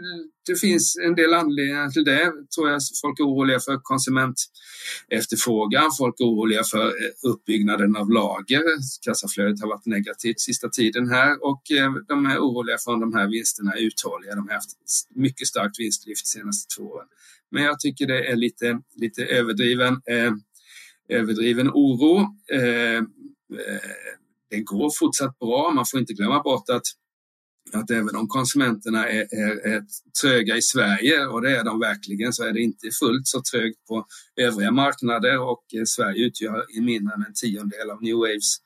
det 0.47 0.61
finns 0.61 0.97
en 1.07 1.15
del 1.15 1.35
anledningar 1.35 1.89
till 1.89 2.05
det. 2.05 2.33
Tror 2.55 2.71
jag 2.71 2.81
folk 3.03 3.21
är 3.21 3.25
oroliga 3.25 3.61
för 3.61 3.81
konsumentefterfrågan, 3.83 5.91
folk 5.99 6.21
är 6.21 6.25
oroliga 6.25 6.65
för 6.65 6.87
eh, 6.87 7.31
uppbyggnaden 7.31 7.97
av 7.97 8.11
lager. 8.11 8.63
Kassaflödet 9.05 9.61
har 9.61 9.69
varit 9.69 9.87
negativt 9.87 10.41
sista 10.41 10.69
tiden 10.69 11.11
här 11.11 11.45
och 11.45 11.71
eh, 11.71 11.93
de 12.09 12.27
är 12.27 12.39
oroliga 12.39 12.77
för 12.85 12.93
om 12.93 13.01
de 13.01 13.15
här 13.15 13.29
vinsterna 13.29 13.73
är 13.73 13.79
uthålliga. 13.79 14.35
De 14.35 14.49
har 14.49 14.55
haft 14.55 14.71
mycket 15.15 15.49
starkt 15.49 15.81
vinstlyft 15.81 16.25
de 16.25 16.29
senaste 16.39 16.77
två 16.77 16.83
åren. 16.83 17.09
Men 17.51 17.63
jag 17.63 17.81
tycker 17.81 18.07
det 18.07 18.31
är 18.31 18.37
lite, 18.37 18.81
lite 18.97 19.25
överdriven, 19.25 20.01
eh, 20.07 20.33
överdriven 21.09 21.71
oro. 21.71 22.37
Eh, 22.53 22.97
eh 22.97 23.03
det 24.51 24.61
går 24.61 24.91
fortsatt 24.99 25.39
bra. 25.39 25.71
Man 25.71 25.87
får 25.87 26.01
inte 26.01 26.13
glömma 26.13 26.43
bort 26.43 26.71
att 26.71 26.83
att 27.73 27.91
även 27.91 28.17
om 28.17 28.29
konsumenterna 28.29 29.09
är, 29.09 29.35
är, 29.35 29.67
är 29.67 29.85
tröga 30.23 30.57
i 30.57 30.63
Sverige, 30.63 31.27
och 31.27 31.43
det 31.43 31.57
är 31.57 31.65
de 31.65 31.81
verkligen, 31.81 32.33
så 32.33 32.45
är 32.45 32.53
det 32.53 32.61
inte 32.61 32.91
fullt 33.01 33.27
så 33.27 33.43
trögt 33.53 33.87
på 33.89 34.07
övriga 34.37 34.71
marknader 34.71 35.39
och 35.39 35.65
eh, 35.75 35.85
Sverige 35.87 36.27
utgör 36.27 36.81
mindre 36.81 37.15
än 37.15 37.25
en 37.29 37.35
tiondel 37.35 37.91
av 37.91 38.03
New 38.03 38.17
Waves 38.17 38.57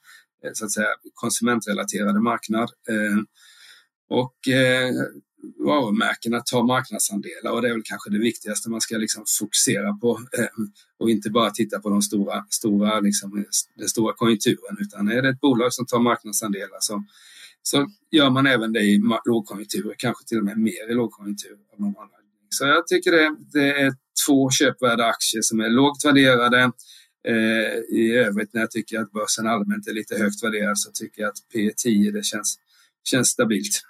eh, 0.45 0.51
så 0.53 0.65
att 0.65 0.73
säga, 0.73 0.89
konsumentrelaterade 1.15 2.21
marknad. 2.21 2.71
Eh, 2.89 3.19
och 4.11 4.49
eh, 4.49 4.91
varumärkena 5.67 6.41
tar 6.41 6.63
marknadsandelar 6.63 7.51
och 7.53 7.63
det 7.63 7.69
är 7.69 7.73
väl 7.73 7.83
kanske 7.85 8.11
det 8.11 8.19
viktigaste 8.19 8.71
man 8.71 8.81
ska 8.81 8.97
liksom 8.97 9.25
fokusera 9.39 9.93
på 9.93 10.21
eh, 10.39 10.47
och 10.99 11.11
inte 11.11 11.31
bara 11.31 11.51
titta 11.51 11.81
på 11.81 11.91
de 11.91 12.03
stora, 12.03 12.45
stora, 12.51 13.01
liksom, 13.01 13.45
den 13.77 13.89
stora 13.89 14.15
konjunkturen 14.15 14.77
utan 14.81 15.09
är 15.09 15.23
det 15.23 15.29
ett 15.29 15.41
bolag 15.41 15.73
som 15.73 15.87
tar 15.87 15.99
marknadsandelar 15.99 16.79
så 16.81 17.05
så 17.62 17.87
gör 18.11 18.31
man 18.31 18.47
även 18.47 18.73
det 18.73 18.81
i 18.81 19.01
lågkonjunktur, 19.25 19.94
kanske 19.99 20.25
till 20.25 20.38
och 20.38 20.44
med 20.44 20.59
mer 20.59 20.90
i 20.90 20.94
lågkonjunktur. 20.94 21.57
Så 22.49 22.66
jag 22.66 22.87
tycker 22.87 23.12
det, 23.12 23.37
det 23.53 23.81
är 23.81 23.92
två 24.27 24.51
köpvärda 24.51 25.05
aktier 25.05 25.42
som 25.42 25.61
är 25.61 25.68
lågt 25.68 26.05
värderade. 26.05 26.73
Eh, 27.29 27.97
I 27.99 28.14
övrigt 28.14 28.55
när 28.55 28.61
jag 28.61 28.71
tycker 28.71 29.01
att 29.01 29.12
börsen 29.12 29.47
allmänt 29.47 29.87
är 29.88 29.92
lite 29.92 30.18
högt 30.18 30.42
värderad 30.42 30.79
så 30.79 30.90
tycker 30.92 31.23
jag 31.23 31.29
att 31.29 31.38
P10 31.55 32.12
det 32.12 32.25
känns, 32.25 32.59
känns 33.05 33.29
stabilt. 33.29 33.83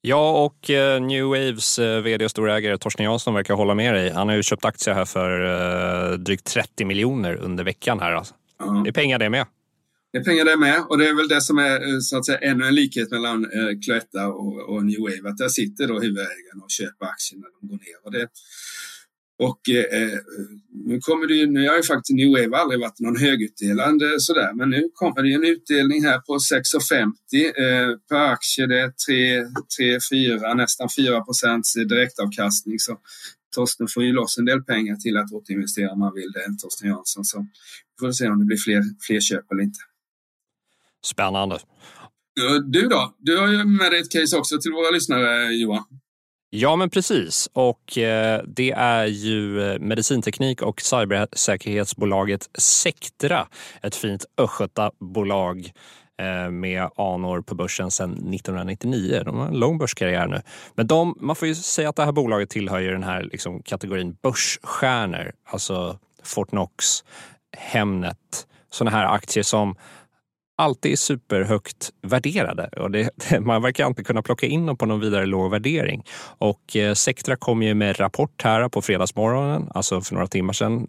Ja, 0.00 0.44
och 0.44 0.70
eh, 0.70 1.00
New 1.00 1.24
Waves 1.24 1.78
eh, 1.78 2.02
vd 2.02 2.24
och 2.24 2.30
storägare 2.30 2.78
Torsten 2.78 3.04
Jansson 3.04 3.34
verkar 3.34 3.54
hålla 3.54 3.74
med 3.74 3.94
dig. 3.94 4.10
Han 4.10 4.28
har 4.28 4.36
ju 4.36 4.42
köpt 4.42 4.64
aktier 4.64 4.94
här 4.94 5.04
för 5.04 5.44
eh, 6.12 6.18
drygt 6.18 6.44
30 6.44 6.84
miljoner 6.84 7.36
under 7.36 7.64
veckan 7.64 8.00
här. 8.00 8.12
Alltså. 8.12 8.34
Ja. 8.58 8.80
Det 8.84 8.90
är 8.90 8.92
pengar 8.92 9.18
det 9.18 9.30
med. 9.30 9.46
Det 10.12 10.18
är 10.18 10.24
pengar 10.24 10.44
det 10.44 10.56
med 10.56 10.84
och 10.88 10.98
det 10.98 11.08
är 11.08 11.14
väl 11.14 11.28
det 11.28 11.40
som 11.40 11.58
är 11.58 11.88
eh, 11.88 11.98
så 12.00 12.18
att 12.18 12.26
säga 12.26 12.38
ännu 12.38 12.66
en 12.66 12.74
likhet 12.74 13.10
mellan 13.10 13.44
eh, 13.44 13.78
Cloetta 13.84 14.28
och, 14.28 14.68
och 14.68 14.84
New 14.84 15.00
Wave. 15.00 15.30
Att 15.30 15.38
där 15.38 15.48
sitter 15.48 15.88
då 15.88 16.00
huvudägaren 16.00 16.62
och 16.62 16.70
köper 16.70 17.06
aktier 17.06 17.38
när 17.40 17.48
de 17.60 17.68
går 17.68 17.76
ner. 17.76 17.98
Och, 18.04 18.12
det, 18.12 18.28
och 19.38 19.68
eh, 19.68 20.02
eh, 20.02 20.18
nu 20.84 21.00
kommer 21.00 21.26
det 21.26 21.34
ju, 21.34 21.46
nu 21.46 21.68
har 21.68 21.76
ju 21.76 21.82
faktiskt 21.82 22.16
New 22.16 22.30
Wave 22.30 22.56
aldrig 22.56 22.80
varit 22.80 23.00
någon 23.00 23.16
högutdelande 23.16 24.20
sådär, 24.20 24.52
men 24.54 24.70
nu 24.70 24.90
kommer 24.94 25.22
det 25.22 25.32
en 25.32 25.44
utdelning 25.44 26.04
här 26.04 26.18
på 26.18 26.38
6,50 26.38 27.12
eh, 27.44 27.96
per 28.08 28.32
aktie. 28.32 28.66
Det 28.66 28.80
är 28.80 28.90
3, 29.06 29.46
3 29.78 29.98
4, 30.10 30.54
nästan 30.54 30.88
4 30.96 31.20
procents 31.20 31.74
direktavkastning. 31.74 32.78
Så 32.78 32.98
Torsten 33.54 33.88
får 33.88 34.04
ju 34.04 34.12
loss 34.12 34.38
en 34.38 34.44
del 34.44 34.62
pengar 34.62 34.96
till 34.96 35.16
att 35.16 35.32
återinvestera 35.32 35.90
om 35.90 35.98
man 35.98 36.14
vill 36.14 36.32
det, 36.32 36.56
Torsten 36.62 36.88
Jansson. 36.88 37.24
Så 37.24 37.38
vi 37.38 38.06
får 38.06 38.12
se 38.12 38.28
om 38.28 38.38
det 38.38 38.44
blir 38.44 38.56
fler, 38.56 38.82
fler 39.06 39.20
köp 39.20 39.52
eller 39.52 39.62
inte. 39.62 39.78
Spännande. 41.08 41.58
Du 42.64 42.88
då? 42.88 43.14
Du 43.18 43.38
har 43.38 43.48
ju 43.48 43.64
med 43.64 43.92
dig 43.92 44.00
ett 44.00 44.10
case 44.10 44.36
också 44.36 44.58
till 44.60 44.72
våra 44.72 44.90
lyssnare, 44.90 45.52
Johan. 45.52 45.84
Ja, 46.50 46.76
men 46.76 46.90
precis. 46.90 47.48
Och 47.52 47.98
eh, 47.98 48.42
det 48.46 48.70
är 48.70 49.06
ju 49.06 49.62
eh, 49.62 49.78
medicinteknik 49.78 50.62
och 50.62 50.80
cybersäkerhetsbolaget 50.80 52.48
Sectra. 52.58 53.48
Ett 53.82 53.94
fint 53.94 54.24
östgötabolag 54.36 55.72
eh, 56.20 56.50
med 56.50 56.88
anor 56.96 57.40
på 57.40 57.54
börsen 57.54 57.90
sedan 57.90 58.12
1999. 58.12 59.22
De 59.24 59.36
har 59.36 59.46
en 59.46 59.58
lång 59.58 59.78
börskarriär 59.78 60.26
nu. 60.26 60.40
Men 60.74 60.86
de, 60.86 61.14
man 61.20 61.36
får 61.36 61.48
ju 61.48 61.54
säga 61.54 61.88
att 61.88 61.96
det 61.96 62.04
här 62.04 62.12
bolaget 62.12 62.50
tillhör 62.50 62.78
ju 62.78 62.90
den 62.90 63.02
här 63.02 63.22
liksom, 63.22 63.62
kategorin 63.62 64.16
börsstjärnor. 64.22 65.32
Alltså 65.46 65.98
Fortnox, 66.22 67.04
Hemnet, 67.56 68.46
sådana 68.70 68.96
här 68.96 69.06
aktier 69.06 69.44
som 69.44 69.76
alltid 70.58 70.92
är 70.92 70.96
superhögt 70.96 71.90
värderade 72.02 72.68
och 72.76 72.90
det, 72.90 73.10
man 73.40 73.62
verkar 73.62 73.86
inte 73.86 74.04
kunna 74.04 74.22
plocka 74.22 74.46
in 74.46 74.66
dem 74.66 74.76
på 74.76 74.86
någon 74.86 75.00
vidare 75.00 75.26
låg 75.26 75.50
värdering. 75.50 76.04
Och 76.38 76.76
eh, 76.76 76.94
Sectra 76.94 77.36
kom 77.36 77.62
ju 77.62 77.74
med 77.74 78.00
rapport 78.00 78.42
här 78.42 78.68
på 78.68 78.82
fredagsmorgonen, 78.82 79.70
alltså 79.74 80.00
för 80.00 80.14
några 80.14 80.26
timmar 80.26 80.52
sedan, 80.52 80.86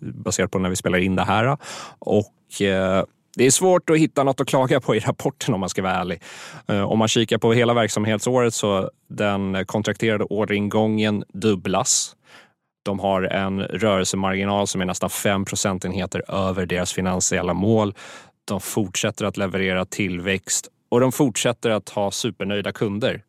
baserat 0.00 0.50
på 0.50 0.58
när 0.58 0.70
vi 0.70 0.76
spelar 0.76 0.98
in 0.98 1.16
det 1.16 1.24
här. 1.24 1.56
Och 1.98 2.62
eh, 2.62 3.04
det 3.36 3.46
är 3.46 3.50
svårt 3.50 3.90
att 3.90 3.98
hitta 3.98 4.24
något 4.24 4.40
att 4.40 4.48
klaga 4.48 4.80
på 4.80 4.94
i 4.94 4.98
rapporten 4.98 5.54
om 5.54 5.60
man 5.60 5.68
ska 5.68 5.82
vara 5.82 5.94
ärlig. 5.94 6.22
Eh, 6.68 6.82
om 6.82 6.98
man 6.98 7.08
kikar 7.08 7.38
på 7.38 7.52
hela 7.52 7.74
verksamhetsåret 7.74 8.54
så 8.54 8.90
den 9.08 9.66
kontrakterade 9.66 10.24
orderingången 10.24 11.24
dubblas. 11.32 12.16
De 12.82 12.98
har 12.98 13.22
en 13.22 13.60
rörelsemarginal 13.62 14.66
som 14.66 14.80
är 14.80 14.84
nästan 14.84 15.10
5 15.10 15.44
procentenheter 15.44 16.30
över 16.30 16.66
deras 16.66 16.92
finansiella 16.92 17.54
mål 17.54 17.94
de 18.50 18.60
fortsätter 18.60 19.24
att 19.24 19.36
leverera 19.36 19.84
tillväxt 19.84 20.68
och 20.88 21.00
de 21.00 21.12
fortsätter 21.12 21.70
att 21.70 21.88
ha 21.88 22.10
supernöjda 22.10 22.72
kunder. 22.72 23.22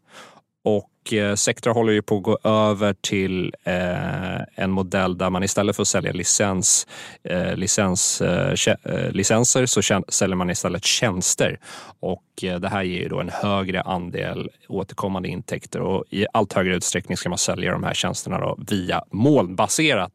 Och 0.63 1.13
eh, 1.13 1.35
Sectra 1.35 1.73
håller 1.73 1.93
ju 1.93 2.01
på 2.01 2.17
att 2.17 2.23
gå 2.23 2.37
över 2.43 2.95
till 3.01 3.53
eh, 3.63 4.41
en 4.55 4.71
modell 4.71 5.17
där 5.17 5.29
man 5.29 5.43
istället 5.43 5.75
för 5.75 5.83
att 5.83 5.87
sälja 5.87 6.11
licens, 6.11 6.87
eh, 7.23 7.55
licens, 7.55 8.21
eh, 8.21 8.55
eh 8.83 9.11
licenser 9.11 9.65
så 9.65 9.81
säljer 10.07 10.35
man 10.35 10.49
istället 10.49 10.85
tjänster. 10.85 11.59
Och 11.99 12.43
eh, 12.43 12.59
det 12.59 12.69
här 12.69 12.83
ger 12.83 13.01
ju 13.01 13.09
då 13.09 13.19
en 13.19 13.29
högre 13.29 13.81
andel 13.81 14.49
återkommande 14.67 15.29
intäkter 15.29 15.81
och 15.81 16.03
i 16.09 16.25
allt 16.33 16.53
högre 16.53 16.75
utsträckning 16.75 17.17
ska 17.17 17.29
man 17.29 17.37
sälja 17.37 17.71
de 17.71 17.83
här 17.83 17.93
tjänsterna 17.93 18.39
då 18.39 18.57
via 18.67 19.03
molnbaserat. 19.11 20.11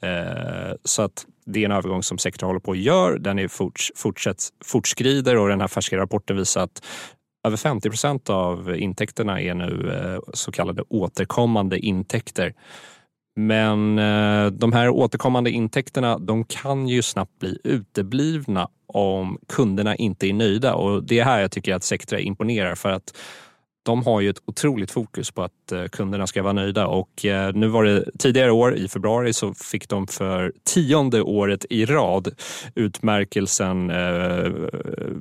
Eh, 0.00 0.74
så 0.84 1.02
att 1.02 1.26
det 1.48 1.60
är 1.60 1.64
en 1.64 1.72
övergång 1.72 2.02
som 2.02 2.18
sektorn 2.18 2.46
håller 2.46 2.60
på 2.60 2.72
att 2.72 2.78
göra. 2.78 3.18
Den 3.18 3.38
är 3.38 3.48
forts, 3.48 3.92
fortsätt, 3.96 4.38
fortskrider 4.64 5.36
och 5.36 5.48
den 5.48 5.60
här 5.60 5.68
färska 5.68 5.96
rapporten 5.96 6.36
visar 6.36 6.62
att 6.62 6.84
över 7.46 7.56
50 7.56 7.88
procent 7.88 8.30
av 8.30 8.76
intäkterna 8.76 9.40
är 9.40 9.54
nu 9.54 9.90
eh, 9.92 10.20
så 10.32 10.52
kallade 10.52 10.82
återkommande 10.88 11.78
intäkter. 11.78 12.54
Men 13.36 13.98
eh, 13.98 14.46
de 14.46 14.72
här 14.72 14.88
återkommande 14.88 15.50
intäkterna 15.50 16.18
de 16.18 16.44
kan 16.44 16.88
ju 16.88 17.02
snabbt 17.02 17.38
bli 17.38 17.58
uteblivna 17.64 18.68
om 18.86 19.38
kunderna 19.48 19.96
inte 19.96 20.26
är 20.26 20.32
nöjda 20.32 20.74
och 20.74 21.04
det 21.04 21.18
är 21.18 21.24
här 21.24 21.40
jag 21.40 21.50
tycker 21.50 21.74
att 21.74 21.84
Sectra 21.84 22.20
imponerar 22.20 22.74
för 22.74 22.88
att 22.88 23.16
de 23.88 24.02
har 24.02 24.20
ju 24.20 24.30
ett 24.30 24.42
otroligt 24.44 24.90
fokus 24.90 25.30
på 25.30 25.42
att 25.42 25.72
eh, 25.72 25.84
kunderna 25.84 26.26
ska 26.26 26.42
vara 26.42 26.52
nöjda 26.52 26.86
och 26.86 27.24
eh, 27.24 27.52
nu 27.54 27.68
var 27.68 27.84
det 27.84 28.04
tidigare 28.18 28.50
år 28.50 28.76
i 28.76 28.88
februari 28.88 29.32
så 29.32 29.54
fick 29.54 29.88
de 29.88 30.06
för 30.06 30.52
tionde 30.64 31.22
året 31.22 31.66
i 31.70 31.86
rad 31.86 32.34
utmärkelsen 32.74 33.90
eh, 33.90 34.52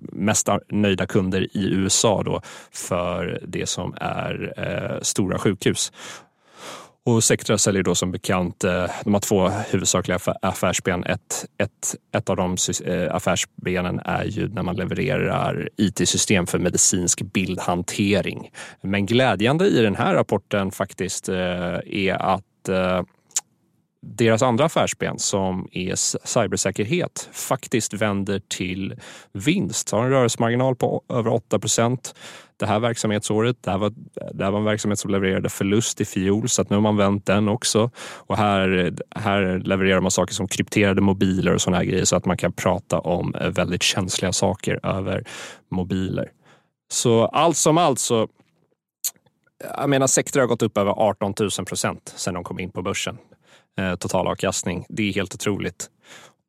mest 0.01 0.49
nöjda 0.69 1.05
kunder 1.05 1.57
i 1.57 1.73
USA 1.73 2.23
då 2.23 2.41
för 2.71 3.39
det 3.47 3.69
som 3.69 3.93
är 3.97 4.53
eh, 4.57 5.01
stora 5.01 5.37
sjukhus. 5.37 5.91
Och 7.07 7.23
Sectra 7.23 7.57
säljer 7.57 7.83
då 7.83 7.95
som 7.95 8.11
bekant, 8.11 8.63
eh, 8.63 8.85
de 9.03 9.13
har 9.13 9.21
två 9.21 9.47
huvudsakliga 9.47 10.19
affärsben. 10.41 11.03
Ett, 11.03 11.45
ett, 11.57 11.95
ett 12.11 12.29
av 12.29 12.35
de 12.35 12.57
eh, 12.85 13.15
affärsbenen 13.15 13.99
är 13.99 14.23
ju 14.23 14.47
när 14.47 14.63
man 14.63 14.75
levererar 14.75 15.69
IT-system 15.77 16.47
för 16.47 16.59
medicinsk 16.59 17.21
bildhantering. 17.21 18.51
Men 18.81 19.05
glädjande 19.05 19.67
i 19.67 19.81
den 19.81 19.95
här 19.95 20.13
rapporten 20.13 20.71
faktiskt 20.71 21.29
eh, 21.29 21.35
är 21.85 22.35
att 22.35 22.43
deras 24.15 24.41
andra 24.41 24.65
affärsben 24.65 25.19
som 25.19 25.67
är 25.71 25.95
cybersäkerhet 26.27 27.29
faktiskt 27.31 27.93
vänder 27.93 28.41
till 28.47 28.95
vinst. 29.31 29.91
Har 29.91 30.03
en 30.03 30.09
rörelsemarginal 30.09 30.75
på 30.75 31.01
över 31.09 31.33
8 31.33 31.59
procent 31.59 32.15
det 32.57 32.65
här 32.65 32.79
verksamhetsåret. 32.79 33.63
Det 33.63 33.71
här, 33.71 33.77
var, 33.77 33.93
det 34.33 34.43
här 34.43 34.51
var 34.51 34.59
en 34.59 34.65
verksamhet 34.65 34.99
som 34.99 35.11
levererade 35.11 35.49
förlust 35.49 36.01
i 36.01 36.05
fjol 36.05 36.49
så 36.49 36.61
att 36.61 36.69
nu 36.69 36.75
har 36.75 36.81
man 36.81 36.97
vänt 36.97 37.25
den 37.25 37.49
också. 37.49 37.91
Och 37.99 38.37
här, 38.37 38.93
här 39.15 39.59
levererar 39.59 40.01
man 40.01 40.11
saker 40.11 40.33
som 40.33 40.47
krypterade 40.47 41.01
mobiler 41.01 41.53
och 41.53 41.61
sådana 41.61 41.77
här 41.77 41.85
grejer 41.85 42.05
så 42.05 42.15
att 42.15 42.25
man 42.25 42.37
kan 42.37 42.51
prata 42.51 42.99
om 42.99 43.35
eh, 43.35 43.49
väldigt 43.49 43.83
känsliga 43.83 44.33
saker 44.33 44.79
över 44.83 45.23
mobiler. 45.71 46.31
Så 46.91 47.25
allt 47.25 47.57
som 47.57 47.77
allt 47.77 47.99
så 47.99 48.27
jag 49.77 49.89
menar, 49.89 50.07
sektorn 50.07 50.41
har 50.41 50.47
gått 50.47 50.61
upp 50.61 50.77
över 50.77 50.91
18 50.91 51.33
000 51.39 51.49
procent 51.67 52.13
sedan 52.15 52.33
de 52.33 52.43
kom 52.43 52.59
in 52.59 52.71
på 52.71 52.81
börsen. 52.81 53.17
Eh, 53.77 53.95
totalavkastning. 53.95 54.85
Det 54.89 55.09
är 55.09 55.13
helt 55.13 55.33
otroligt. 55.33 55.89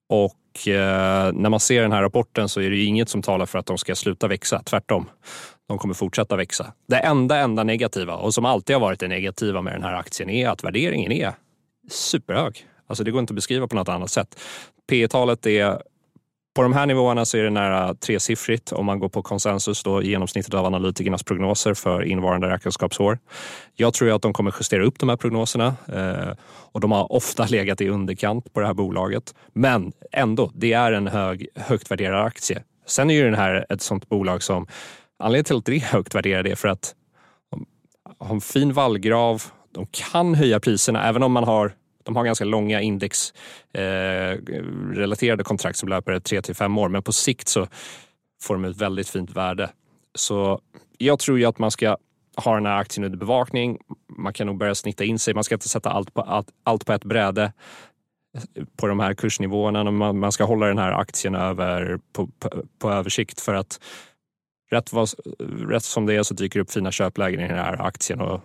Och 0.08 0.68
eh, 0.68 1.32
när 1.32 1.48
man 1.50 1.60
ser 1.60 1.82
den 1.82 1.92
här 1.92 2.02
rapporten 2.02 2.48
så 2.48 2.60
är 2.60 2.70
det 2.70 2.76
ju 2.76 2.84
inget 2.84 3.08
som 3.08 3.22
talar 3.22 3.46
för 3.46 3.58
att 3.58 3.66
de 3.66 3.78
ska 3.78 3.94
sluta 3.94 4.28
växa. 4.28 4.62
Tvärtom. 4.62 5.10
De 5.68 5.78
kommer 5.78 5.94
fortsätta 5.94 6.36
växa. 6.36 6.72
Det 6.88 6.96
enda, 6.96 7.36
enda 7.36 7.64
negativa 7.64 8.14
och 8.16 8.34
som 8.34 8.44
alltid 8.44 8.76
har 8.76 8.80
varit 8.80 9.00
det 9.00 9.08
negativa 9.08 9.62
med 9.62 9.72
den 9.72 9.82
här 9.82 9.94
aktien 9.94 10.30
är 10.30 10.48
att 10.48 10.64
värderingen 10.64 11.12
är 11.12 11.32
superhög. 11.90 12.66
Alltså 12.86 13.04
det 13.04 13.10
går 13.10 13.20
inte 13.20 13.30
att 13.30 13.34
beskriva 13.34 13.68
på 13.68 13.76
något 13.76 13.88
annat 13.88 14.10
sätt. 14.10 14.40
P 14.88 15.08
talet 15.08 15.46
är 15.46 15.82
på 16.58 16.62
de 16.62 16.72
här 16.72 16.86
nivåerna 16.86 17.24
så 17.24 17.36
är 17.36 17.42
det 17.42 17.50
nära 17.50 17.94
tresiffrigt 17.94 18.72
om 18.72 18.86
man 18.86 18.98
går 18.98 19.08
på 19.08 19.22
konsensus, 19.22 19.82
då, 19.82 20.02
genomsnittet 20.02 20.54
av 20.54 20.66
analytikernas 20.66 21.22
prognoser 21.22 21.74
för 21.74 22.02
innevarande 22.02 22.48
räkenskapsår. 22.48 23.18
Jag 23.74 23.94
tror 23.94 24.14
att 24.14 24.22
de 24.22 24.32
kommer 24.32 24.54
justera 24.58 24.84
upp 24.84 24.98
de 24.98 25.08
här 25.08 25.16
prognoserna 25.16 25.66
eh, 25.92 26.34
och 26.72 26.80
de 26.80 26.92
har 26.92 27.12
ofta 27.12 27.46
legat 27.50 27.80
i 27.80 27.88
underkant 27.88 28.52
på 28.52 28.60
det 28.60 28.66
här 28.66 28.74
bolaget. 28.74 29.34
Men 29.52 29.92
ändå, 30.12 30.50
det 30.54 30.72
är 30.72 30.92
en 30.92 31.06
hög, 31.06 31.48
högt 31.54 31.90
värderad 31.90 32.26
aktie. 32.26 32.62
Sen 32.86 33.10
är 33.10 33.14
ju 33.14 33.24
den 33.24 33.34
här 33.34 33.66
ett 33.68 33.82
sånt 33.82 34.08
bolag 34.08 34.42
som, 34.42 34.66
anledningen 35.18 35.44
till 35.44 35.56
att 35.56 35.64
det 35.64 35.76
är 35.76 35.80
högt 35.80 36.14
värderat 36.14 36.46
är 36.46 36.54
för 36.54 36.68
att 36.68 36.94
de 37.50 37.66
har 38.18 38.34
en 38.34 38.40
fin 38.40 38.72
vallgrav, 38.72 39.42
de 39.74 39.86
kan 39.86 40.34
höja 40.34 40.60
priserna 40.60 41.08
även 41.08 41.22
om 41.22 41.32
man 41.32 41.44
har 41.44 41.72
de 42.08 42.16
har 42.16 42.24
ganska 42.24 42.44
långa 42.44 42.80
indexrelaterade 42.80 45.40
eh, 45.40 45.44
kontrakt 45.44 45.78
som 45.78 45.88
löper 45.88 46.20
3 46.20 46.42
till 46.42 46.54
5 46.54 46.78
år, 46.78 46.88
men 46.88 47.02
på 47.02 47.12
sikt 47.12 47.48
så 47.48 47.66
får 48.42 48.54
de 48.54 48.64
ett 48.64 48.76
väldigt 48.76 49.08
fint 49.08 49.30
värde. 49.30 49.70
Så 50.14 50.60
jag 50.98 51.18
tror 51.18 51.38
ju 51.38 51.44
att 51.44 51.58
man 51.58 51.70
ska 51.70 51.96
ha 52.36 52.54
den 52.54 52.66
här 52.66 52.76
aktien 52.76 53.04
under 53.04 53.18
bevakning. 53.18 53.78
Man 54.16 54.32
kan 54.32 54.46
nog 54.46 54.58
börja 54.58 54.74
snitta 54.74 55.04
in 55.04 55.18
sig. 55.18 55.34
Man 55.34 55.44
ska 55.44 55.54
inte 55.54 55.68
sätta 55.68 55.90
allt 55.90 56.14
på, 56.14 56.20
allt, 56.20 56.48
allt 56.62 56.86
på 56.86 56.92
ett 56.92 57.04
bräde 57.04 57.52
på 58.76 58.86
de 58.86 59.00
här 59.00 59.14
kursnivåerna. 59.14 59.90
Man, 59.90 60.18
man 60.18 60.32
ska 60.32 60.44
hålla 60.44 60.66
den 60.66 60.78
här 60.78 60.92
aktien 60.92 61.34
över, 61.34 61.98
på, 62.12 62.26
på, 62.26 62.64
på 62.78 62.90
översikt 62.90 63.40
för 63.40 63.54
att 63.54 63.80
rätt, 64.70 64.92
vad, 64.92 65.08
rätt 65.68 65.84
som 65.84 66.06
det 66.06 66.14
är 66.14 66.22
så 66.22 66.34
dyker 66.34 66.58
det 66.58 66.62
upp 66.62 66.72
fina 66.72 66.90
köplägen 66.90 67.40
i 67.40 67.48
den 67.48 67.58
här 67.58 67.86
aktien 67.86 68.20
och 68.20 68.40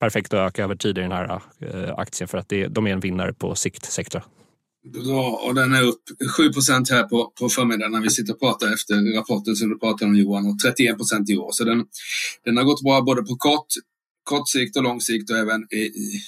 perfekt 0.00 0.34
att 0.34 0.48
öka 0.48 0.64
över 0.64 0.74
tid 0.74 0.98
i 0.98 1.00
den 1.00 1.12
här 1.12 1.42
eh, 1.60 1.94
aktien 1.96 2.28
för 2.28 2.38
att 2.38 2.48
det, 2.48 2.66
de 2.66 2.86
är 2.86 2.92
en 2.92 3.00
vinnare 3.00 3.32
på 3.32 3.54
sikt, 3.54 3.84
Sectra. 3.84 4.22
Bra, 5.04 5.42
och 5.46 5.54
den 5.54 5.74
är 5.74 5.82
upp 5.82 6.02
7 6.36 6.52
procent 6.52 6.90
här 6.90 7.02
på, 7.02 7.32
på 7.40 7.48
förmiddagen 7.48 7.92
när 7.92 8.00
vi 8.00 8.10
sitter 8.10 8.32
och 8.32 8.40
pratar 8.40 8.72
efter 8.72 9.16
rapporten 9.16 9.56
som 9.56 9.68
du 9.68 9.78
pratade 9.78 10.04
om 10.04 10.16
Johan 10.16 10.46
och 10.46 10.58
31 10.58 10.96
procent 10.96 11.30
i 11.30 11.36
år. 11.36 11.50
Så 11.52 11.64
den, 11.64 11.84
den 12.44 12.56
har 12.56 12.64
gått 12.64 12.82
bra 12.82 13.02
både 13.02 13.22
på 13.22 13.36
kort, 13.36 13.66
kort 14.24 14.48
sikt 14.48 14.76
och 14.76 14.82
lång 14.82 15.00
sikt 15.00 15.30
och 15.30 15.36
även 15.36 15.66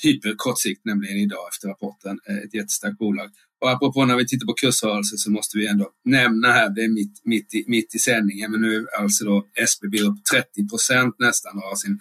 hyperkort 0.03 0.61
sikt, 0.61 0.85
nämligen 0.85 1.17
idag 1.17 1.49
efter 1.53 1.69
rapporten. 1.69 2.21
Eh, 2.29 2.37
ett 2.37 2.55
jättestarkt 2.55 2.99
bolag. 2.99 3.31
Och 3.63 3.71
apropå 3.71 4.05
när 4.05 4.17
vi 4.17 4.27
tittar 4.27 4.47
på 4.47 4.55
kursrörelse 4.55 5.17
så 5.19 5.31
måste 5.31 5.59
vi 5.59 5.67
ändå 5.67 5.91
nämna 6.05 6.53
här, 6.53 6.71
det 6.71 6.85
är 6.85 6.89
mitt, 6.89 7.21
mitt, 7.25 7.55
i, 7.55 7.65
mitt 7.69 7.95
i 7.95 7.99
sändningen, 7.99 8.51
men 8.51 8.61
nu 8.61 8.77
är 8.77 9.01
alltså 9.01 9.25
då 9.25 9.47
SBB 9.55 10.01
upp 10.01 10.25
30 10.33 10.69
procent 10.69 11.15
nästan 11.19 11.57
och 11.57 11.63
har 11.63 11.77
sin 11.77 12.01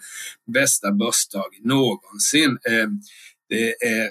bästa 0.52 0.92
börsdag 0.92 1.50
någonsin. 1.60 2.50
Eh, 2.50 2.88
det 3.48 3.86
är 3.86 4.10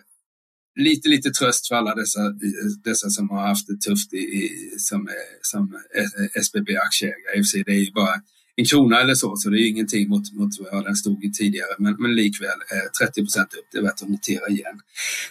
lite, 0.79 1.09
lite 1.09 1.29
tröst 1.29 1.67
för 1.67 1.75
alla 1.75 1.95
dessa, 1.95 2.19
dessa 2.83 3.09
som 3.09 3.29
har 3.29 3.47
haft 3.47 3.67
det 3.67 3.89
tufft 3.89 4.13
i, 4.13 4.49
som, 4.77 5.07
eh, 5.07 5.13
som 5.41 5.75
eh, 5.95 6.41
SBB-aktieägare. 6.41 7.63
Det 7.65 7.71
är 7.71 7.85
ju 7.85 7.91
bara 7.91 8.15
en 8.55 8.65
krona 8.65 9.01
eller 9.01 9.15
så, 9.15 9.35
så 9.35 9.49
det 9.49 9.59
är 9.59 9.67
ingenting 9.67 10.09
mot, 10.09 10.33
mot 10.33 10.51
vad 10.71 10.85
den 10.85 10.95
stod 10.95 11.23
i 11.23 11.31
tidigare. 11.31 11.75
Men, 11.77 11.95
men 11.99 12.15
likväl 12.15 12.49
eh, 12.49 13.05
30 13.07 13.21
procent 13.21 13.53
upp, 13.53 13.65
det 13.71 13.77
är 13.77 13.81
värt 13.81 14.01
att 14.01 14.09
notera 14.09 14.47
igen. 14.47 14.79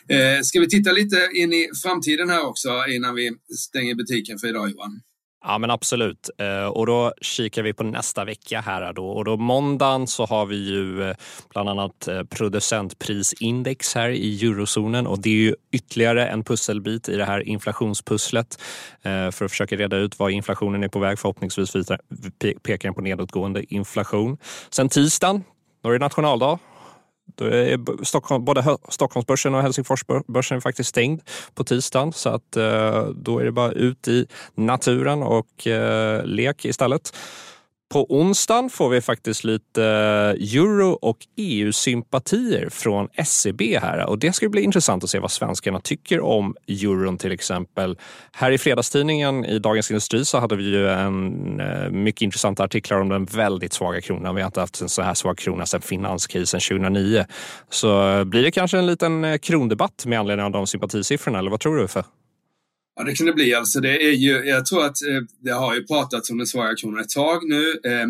Eh, 0.09 0.42
ska 0.42 0.61
vi 0.61 0.68
titta 0.68 0.92
lite 0.92 1.28
in 1.35 1.52
i 1.52 1.68
framtiden 1.83 2.30
här 2.30 2.46
också 2.46 2.85
innan 2.88 3.14
vi 3.14 3.33
stänger 3.56 3.94
butiken 3.94 4.38
för 4.38 4.48
idag 4.48 4.70
Johan? 4.70 5.00
Ja 5.44 5.59
men 5.59 5.70
absolut. 5.70 6.31
Eh, 6.38 6.66
och 6.66 6.87
då 6.87 7.12
kikar 7.20 7.62
vi 7.62 7.72
på 7.72 7.83
nästa 7.83 8.24
vecka 8.24 8.61
här 8.61 8.92
då. 8.92 9.07
Och 9.07 9.24
då 9.24 9.37
måndagen 9.37 10.07
så 10.07 10.26
har 10.26 10.46
vi 10.46 10.57
ju 10.57 11.03
eh, 11.03 11.16
bland 11.53 11.68
annat 11.68 12.09
eh, 12.09 12.22
producentprisindex 12.22 13.94
här 13.94 14.09
i 14.09 14.46
eurozonen 14.46 15.07
och 15.07 15.18
det 15.18 15.31
är 15.31 15.35
ju 15.35 15.55
ytterligare 15.72 16.29
en 16.29 16.44
pusselbit 16.44 17.09
i 17.09 17.16
det 17.16 17.24
här 17.24 17.48
inflationspusslet 17.48 18.62
för 19.03 19.44
att 19.44 19.50
försöka 19.50 19.76
reda 19.76 19.96
ut 19.96 20.18
var 20.18 20.31
inflationen 20.31 20.85
är 20.85 20.88
på 20.88 20.98
väg. 20.98 21.18
Förhoppningsvis 21.18 21.72
pekar 22.62 22.88
den 22.88 22.94
på 22.94 23.00
nedåtgående 23.00 23.74
inflation. 23.74 24.38
Sen 24.70 24.88
tisdagen, 24.88 25.44
då 25.83 25.88
är 25.88 25.92
det 25.92 25.98
nationaldag 25.98 26.59
då 27.35 27.45
är 27.45 28.05
Stockholm, 28.05 28.45
både 28.45 28.79
Stockholmsbörsen 28.88 29.55
och 29.55 29.62
Helsingforsbörsen 29.62 30.57
är 30.57 30.61
faktiskt 30.61 30.90
stängd 30.90 31.21
på 31.55 31.64
tisdagen 31.64 32.12
så 32.12 32.29
att 32.29 32.57
eh, 32.57 33.05
då 33.05 33.38
är 33.38 33.45
det 33.45 33.53
bara 33.53 33.73
ut 33.73 34.09
i 34.09 34.27
naturen 34.55 35.23
och 35.23 35.66
eh, 35.66 36.25
lek 36.25 36.64
istället. 36.64 37.12
På 37.92 38.07
onsdagen 38.09 38.70
får 38.70 38.88
vi 38.88 39.00
faktiskt 39.00 39.44
lite 39.44 39.85
eh, 39.85 40.59
euro 40.59 40.98
och 41.03 41.16
EU-sympatier 41.37 42.68
från 42.70 43.09
SEB 43.24 43.62
här 43.62 44.07
och 44.07 44.18
det 44.18 44.33
ska 44.33 44.48
bli 44.48 44.62
intressant 44.62 45.05
att 45.05 45.11
se 45.11 45.18
vad 45.18 45.31
svenskarna 45.31 45.81
tycker 45.81 46.20
om 46.20 46.55
euron 46.66 47.18
till 47.18 47.33
exempel. 47.33 47.98
Här 48.33 48.50
i 48.50 48.59
fredagstidningen 48.59 49.44
i 49.44 49.59
Dagens 49.59 49.90
Industri 49.90 50.24
så 50.24 50.38
hade 50.38 50.57
vi 50.57 50.64
ju 50.64 50.88
en 50.88 51.61
eh, 51.61 51.90
mycket 51.90 52.22
intressant 52.22 52.61
artiklar 52.61 53.00
om 53.00 53.09
den 53.09 53.24
väldigt 53.24 53.72
svaga 53.72 54.00
kronan. 54.00 54.35
Vi 54.35 54.42
har 54.42 54.48
inte 54.48 54.61
haft 54.61 54.81
en 54.81 54.88
så 54.88 55.03
här 55.03 55.14
svag 55.14 55.38
krona 55.38 55.66
sedan 55.66 55.81
finanskrisen 55.81 56.61
2009. 56.61 57.24
Så 57.70 58.09
eh, 58.09 58.24
blir 58.24 58.42
det 58.42 58.50
kanske 58.50 58.79
en 58.79 58.87
liten 58.87 59.38
krondebatt 59.38 60.07
med 60.07 60.18
anledning 60.18 60.46
av 60.46 60.53
de 60.53 60.66
sympatisiffrorna 60.66 61.38
eller 61.38 61.50
vad 61.50 61.61
tror 61.61 61.76
du 61.76 61.83
Uffe? 61.83 62.03
Ja, 63.00 63.04
det 63.04 63.14
kan 63.14 63.26
det 63.26 63.32
bli. 63.32 63.54
Alltså, 63.54 63.80
det 63.80 64.02
är 64.06 64.12
ju, 64.12 64.32
jag 64.32 64.66
tror 64.66 64.84
att 64.84 65.02
eh, 65.02 65.22
det 65.38 65.50
har 65.50 65.74
ju 65.74 65.86
pratats 65.86 66.30
om 66.30 66.38
den 66.38 66.46
svaga 66.46 66.74
kronan 66.74 67.00
ett 67.00 67.08
tag 67.08 67.48
nu. 67.48 67.80
Eh, 67.84 68.06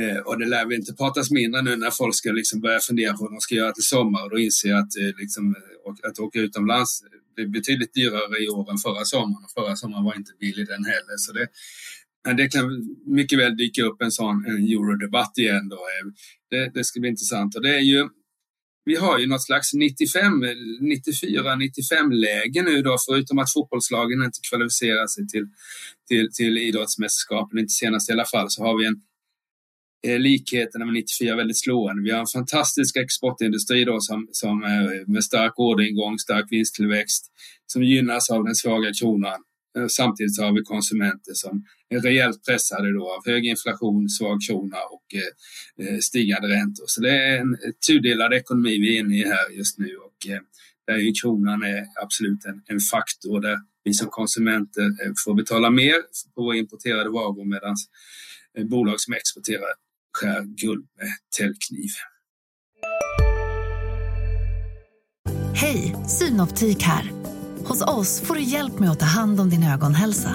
eh, 0.00 0.18
och 0.18 0.38
det 0.38 0.46
lär 0.46 0.64
väl 0.64 0.78
inte 0.78 0.92
pratas 0.94 1.30
mindre 1.30 1.62
nu 1.62 1.76
när 1.76 1.90
folk 1.90 2.14
ska 2.14 2.30
liksom 2.30 2.60
börja 2.60 2.80
fundera 2.80 3.12
på 3.12 3.22
vad 3.22 3.32
de 3.32 3.40
ska 3.40 3.54
göra 3.54 3.72
till 3.72 3.82
sommar 3.82 4.24
och 4.24 4.30
då 4.30 4.38
inser 4.38 4.74
att, 4.74 4.96
eh, 4.96 5.20
liksom, 5.20 5.54
att 6.08 6.18
åka 6.18 6.38
utomlands 6.38 7.02
blir 7.36 7.46
betydligt 7.46 7.94
dyrare 7.94 8.44
i 8.44 8.48
år 8.48 8.70
än 8.70 8.78
förra 8.78 9.04
sommaren. 9.04 9.44
Och 9.44 9.62
förra 9.62 9.76
sommaren 9.76 10.04
var 10.04 10.16
inte 10.16 10.32
billig 10.40 10.66
den 10.66 10.84
heller. 10.84 11.16
Så 11.16 11.32
det, 11.32 11.48
men 12.26 12.36
det 12.36 12.48
kan 12.48 12.96
mycket 13.06 13.38
väl 13.38 13.56
dyka 13.56 13.82
upp 13.84 14.02
en 14.02 14.12
sån 14.12 14.46
en 14.46 14.64
eurodebatt 14.64 15.38
igen. 15.38 15.68
Då. 15.68 15.76
Eh, 15.76 16.06
det, 16.50 16.70
det 16.74 16.84
ska 16.84 17.00
bli 17.00 17.08
intressant. 17.08 17.56
Och 17.56 17.62
det 17.62 17.74
är 17.74 17.84
ju 17.92 18.08
vi 18.84 18.96
har 18.96 19.18
ju 19.18 19.26
något 19.26 19.42
slags 19.42 19.74
95, 19.74 20.44
94, 20.80 21.56
95 21.56 22.12
läge 22.12 22.62
nu 22.62 22.82
då, 22.82 22.96
förutom 23.08 23.38
att 23.38 23.52
fotbollslagen 23.52 24.22
inte 24.22 24.38
kvalificerar 24.50 25.06
sig 25.06 25.26
till, 25.26 25.46
till, 26.08 26.28
till 26.32 26.58
idrottsmästerskapen, 26.58 27.58
inte 27.58 27.72
senast 27.72 28.10
i 28.10 28.12
alla 28.12 28.24
fall, 28.24 28.50
så 28.50 28.62
har 28.64 28.78
vi 28.78 28.86
en 28.86 28.96
eh, 30.06 30.18
likheterna 30.18 30.84
med 30.84 30.94
94 30.94 31.36
väldigt 31.36 31.60
slående. 31.60 32.02
Vi 32.02 32.10
har 32.10 32.20
en 32.20 32.26
fantastisk 32.26 32.96
exportindustri 32.96 33.84
då 33.84 34.00
som, 34.00 34.28
som 34.32 34.64
eh, 34.64 35.06
med 35.06 35.24
stark 35.24 35.58
orderingång, 35.58 36.18
stark 36.18 36.46
vinsttillväxt, 36.50 37.32
som 37.66 37.82
gynnas 37.82 38.30
av 38.30 38.44
den 38.44 38.54
svaga 38.54 38.92
kronan. 39.00 39.40
Eh, 39.78 39.86
samtidigt 39.88 40.36
så 40.36 40.42
har 40.42 40.52
vi 40.52 40.62
konsumenter 40.62 41.32
som 41.34 41.64
är 41.88 42.00
rejält 42.00 42.44
pressade 42.44 42.92
då 42.92 43.12
av 43.12 43.26
hög 43.26 43.46
inflation, 43.46 44.08
svag 44.08 44.38
krona 44.48 44.76
och 44.76 45.04
eh, 45.14 45.86
eh 45.86 45.98
stigande 45.98 46.48
räntor. 46.48 46.84
Så 46.86 47.00
det 47.00 47.10
är 47.10 47.40
en 47.40 47.56
tudelad 47.86 48.32
ekonomi 48.34 48.78
vi 48.78 48.96
är 48.96 49.00
inne 49.00 49.16
i 49.16 49.24
här 49.24 49.50
just 49.50 49.78
nu 49.78 49.96
och 49.96 50.30
eh, 50.30 50.40
där 50.86 50.96
ju 50.96 51.12
kronan 51.12 51.62
är 51.62 51.84
absolut 52.02 52.44
en, 52.44 52.62
en 52.66 52.80
faktor 52.80 53.40
där 53.40 53.58
vi 53.84 53.94
som 53.94 54.08
konsumenter 54.08 55.14
får 55.24 55.34
betala 55.34 55.70
mer 55.70 55.94
på 56.34 56.54
importerade 56.54 57.10
varor 57.10 57.44
medan 57.44 57.76
bolag 58.70 59.00
som 59.00 59.14
exporterar 59.14 59.72
skär 60.18 60.42
guld 60.42 60.86
med 60.98 61.08
täljkniv. 61.38 61.90
Hej, 65.54 65.96
Synoptik 66.08 66.82
här. 66.82 67.33
Hos 67.66 67.82
oss 67.82 68.20
får 68.20 68.34
du 68.34 68.42
hjälp 68.42 68.78
med 68.78 68.90
att 68.90 69.00
ta 69.00 69.06
hand 69.06 69.40
om 69.40 69.50
din 69.50 69.62
ögonhälsa. 69.62 70.30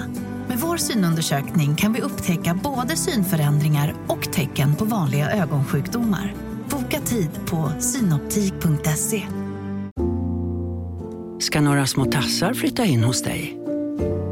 Med 0.48 0.58
vår 0.58 0.76
synundersökning 0.76 1.76
kan 1.76 1.92
vi 1.92 2.00
upptäcka 2.00 2.60
både 2.62 2.96
synförändringar 2.96 3.94
och 4.08 4.32
tecken 4.32 4.76
på 4.76 4.84
vanliga 4.84 5.30
ögonsjukdomar. 5.30 6.34
Boka 6.70 7.00
tid 7.00 7.30
på 7.46 7.72
synoptik.se. 7.80 9.22
Ska 11.40 11.60
några 11.60 11.86
små 11.86 12.04
tassar 12.04 12.54
flytta 12.54 12.84
in 12.84 13.04
hos 13.04 13.22
dig? 13.22 13.56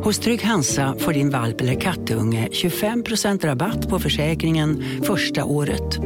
Hos 0.05 0.19
Trygg 0.19 0.43
Hansa 0.43 0.95
får 0.99 1.13
din 1.13 1.31
valp 1.31 1.61
eller 1.61 1.81
kattunge 1.81 2.49
25% 2.53 3.47
rabatt 3.47 3.89
på 3.89 3.99
försäkringen 3.99 4.85
första 5.03 5.45
året. 5.45 5.99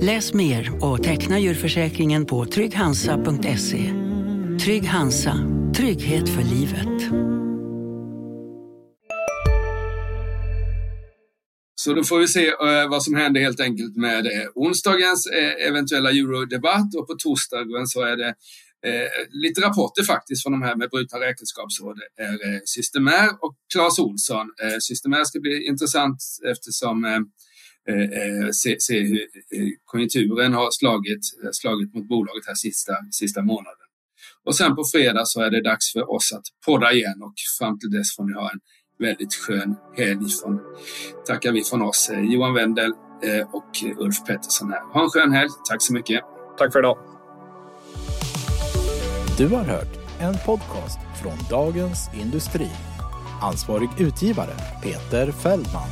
Läs 0.00 0.34
mer 0.34 0.84
och 0.84 1.02
teckna 1.02 1.38
djurförsäkringen 1.38 2.26
på 2.26 2.46
trygghansa.se. 2.46 3.92
Trygg 4.64 4.86
Hansa 4.86 5.61
Trygghet 5.82 6.28
för 6.28 6.42
livet. 6.42 7.02
Så 11.74 11.94
då 11.94 12.04
får 12.04 12.18
vi 12.18 12.28
se 12.28 12.48
eh, 12.48 12.88
vad 12.90 13.02
som 13.02 13.14
händer 13.14 13.40
helt 13.40 13.60
enkelt 13.60 13.96
med 13.96 14.26
eh, 14.26 14.48
onsdagens 14.54 15.26
eh, 15.26 15.68
eventuella 15.68 16.10
eurodebatt 16.10 16.94
och 16.94 17.06
på 17.06 17.14
torsdagen 17.18 17.86
så 17.86 18.02
är 18.02 18.16
det 18.16 18.28
eh, 18.86 19.08
lite 19.30 19.60
rapporter 19.60 20.02
faktiskt 20.02 20.42
från 20.42 20.52
de 20.52 20.62
här 20.62 20.76
med 20.76 20.90
brutna 20.90 21.20
räkenskapsråd 21.20 21.98
är 22.16 22.54
eh, 22.54 22.60
Systemair 22.64 23.28
och 23.40 23.54
Clas 23.72 23.98
Olsson. 23.98 24.46
Eh, 24.62 24.76
Systemair 24.80 25.24
ska 25.24 25.40
bli 25.40 25.66
intressant 25.66 26.18
eftersom 26.52 27.04
eh, 27.04 27.20
eh, 27.94 28.50
se, 28.52 28.76
se 28.80 29.00
hur 29.00 29.26
konjunkturen 29.84 30.52
har 30.52 30.68
slagit, 30.70 31.24
slagit 31.52 31.94
mot 31.94 32.08
bolaget 32.08 32.46
här 32.46 32.54
sista, 32.54 32.94
sista 33.10 33.42
månaden. 33.42 33.81
Och 34.46 34.56
sen 34.56 34.76
på 34.76 34.82
fredag 34.92 35.26
så 35.26 35.40
är 35.40 35.50
det 35.50 35.62
dags 35.62 35.92
för 35.92 36.10
oss 36.14 36.32
att 36.32 36.44
podda 36.66 36.92
igen 36.92 37.22
och 37.22 37.34
fram 37.58 37.78
till 37.78 37.90
dess 37.90 38.16
får 38.16 38.24
ni 38.24 38.32
ha 38.32 38.50
en 38.50 38.60
väldigt 38.98 39.34
skön 39.34 39.76
helg. 39.96 40.28
Från, 40.42 40.60
tackar 41.26 41.52
vi 41.52 41.64
från 41.64 41.82
oss, 41.82 42.10
Johan 42.32 42.54
Wendel 42.54 42.92
och 43.52 43.70
Ulf 43.98 44.24
Pettersson 44.26 44.72
här. 44.72 44.92
Ha 44.92 45.02
en 45.02 45.10
skön 45.10 45.32
helg. 45.32 45.50
Tack 45.68 45.82
så 45.82 45.92
mycket. 45.92 46.20
Tack 46.58 46.72
för 46.72 46.78
idag. 46.78 46.98
Du 49.38 49.48
har 49.48 49.64
hört 49.64 49.98
en 50.20 50.34
podcast 50.46 50.98
från 51.22 51.38
Dagens 51.50 52.10
Industri. 52.22 52.70
Ansvarig 53.42 53.88
utgivare 53.98 54.54
Peter 54.82 55.32
Fällman. 55.32 55.88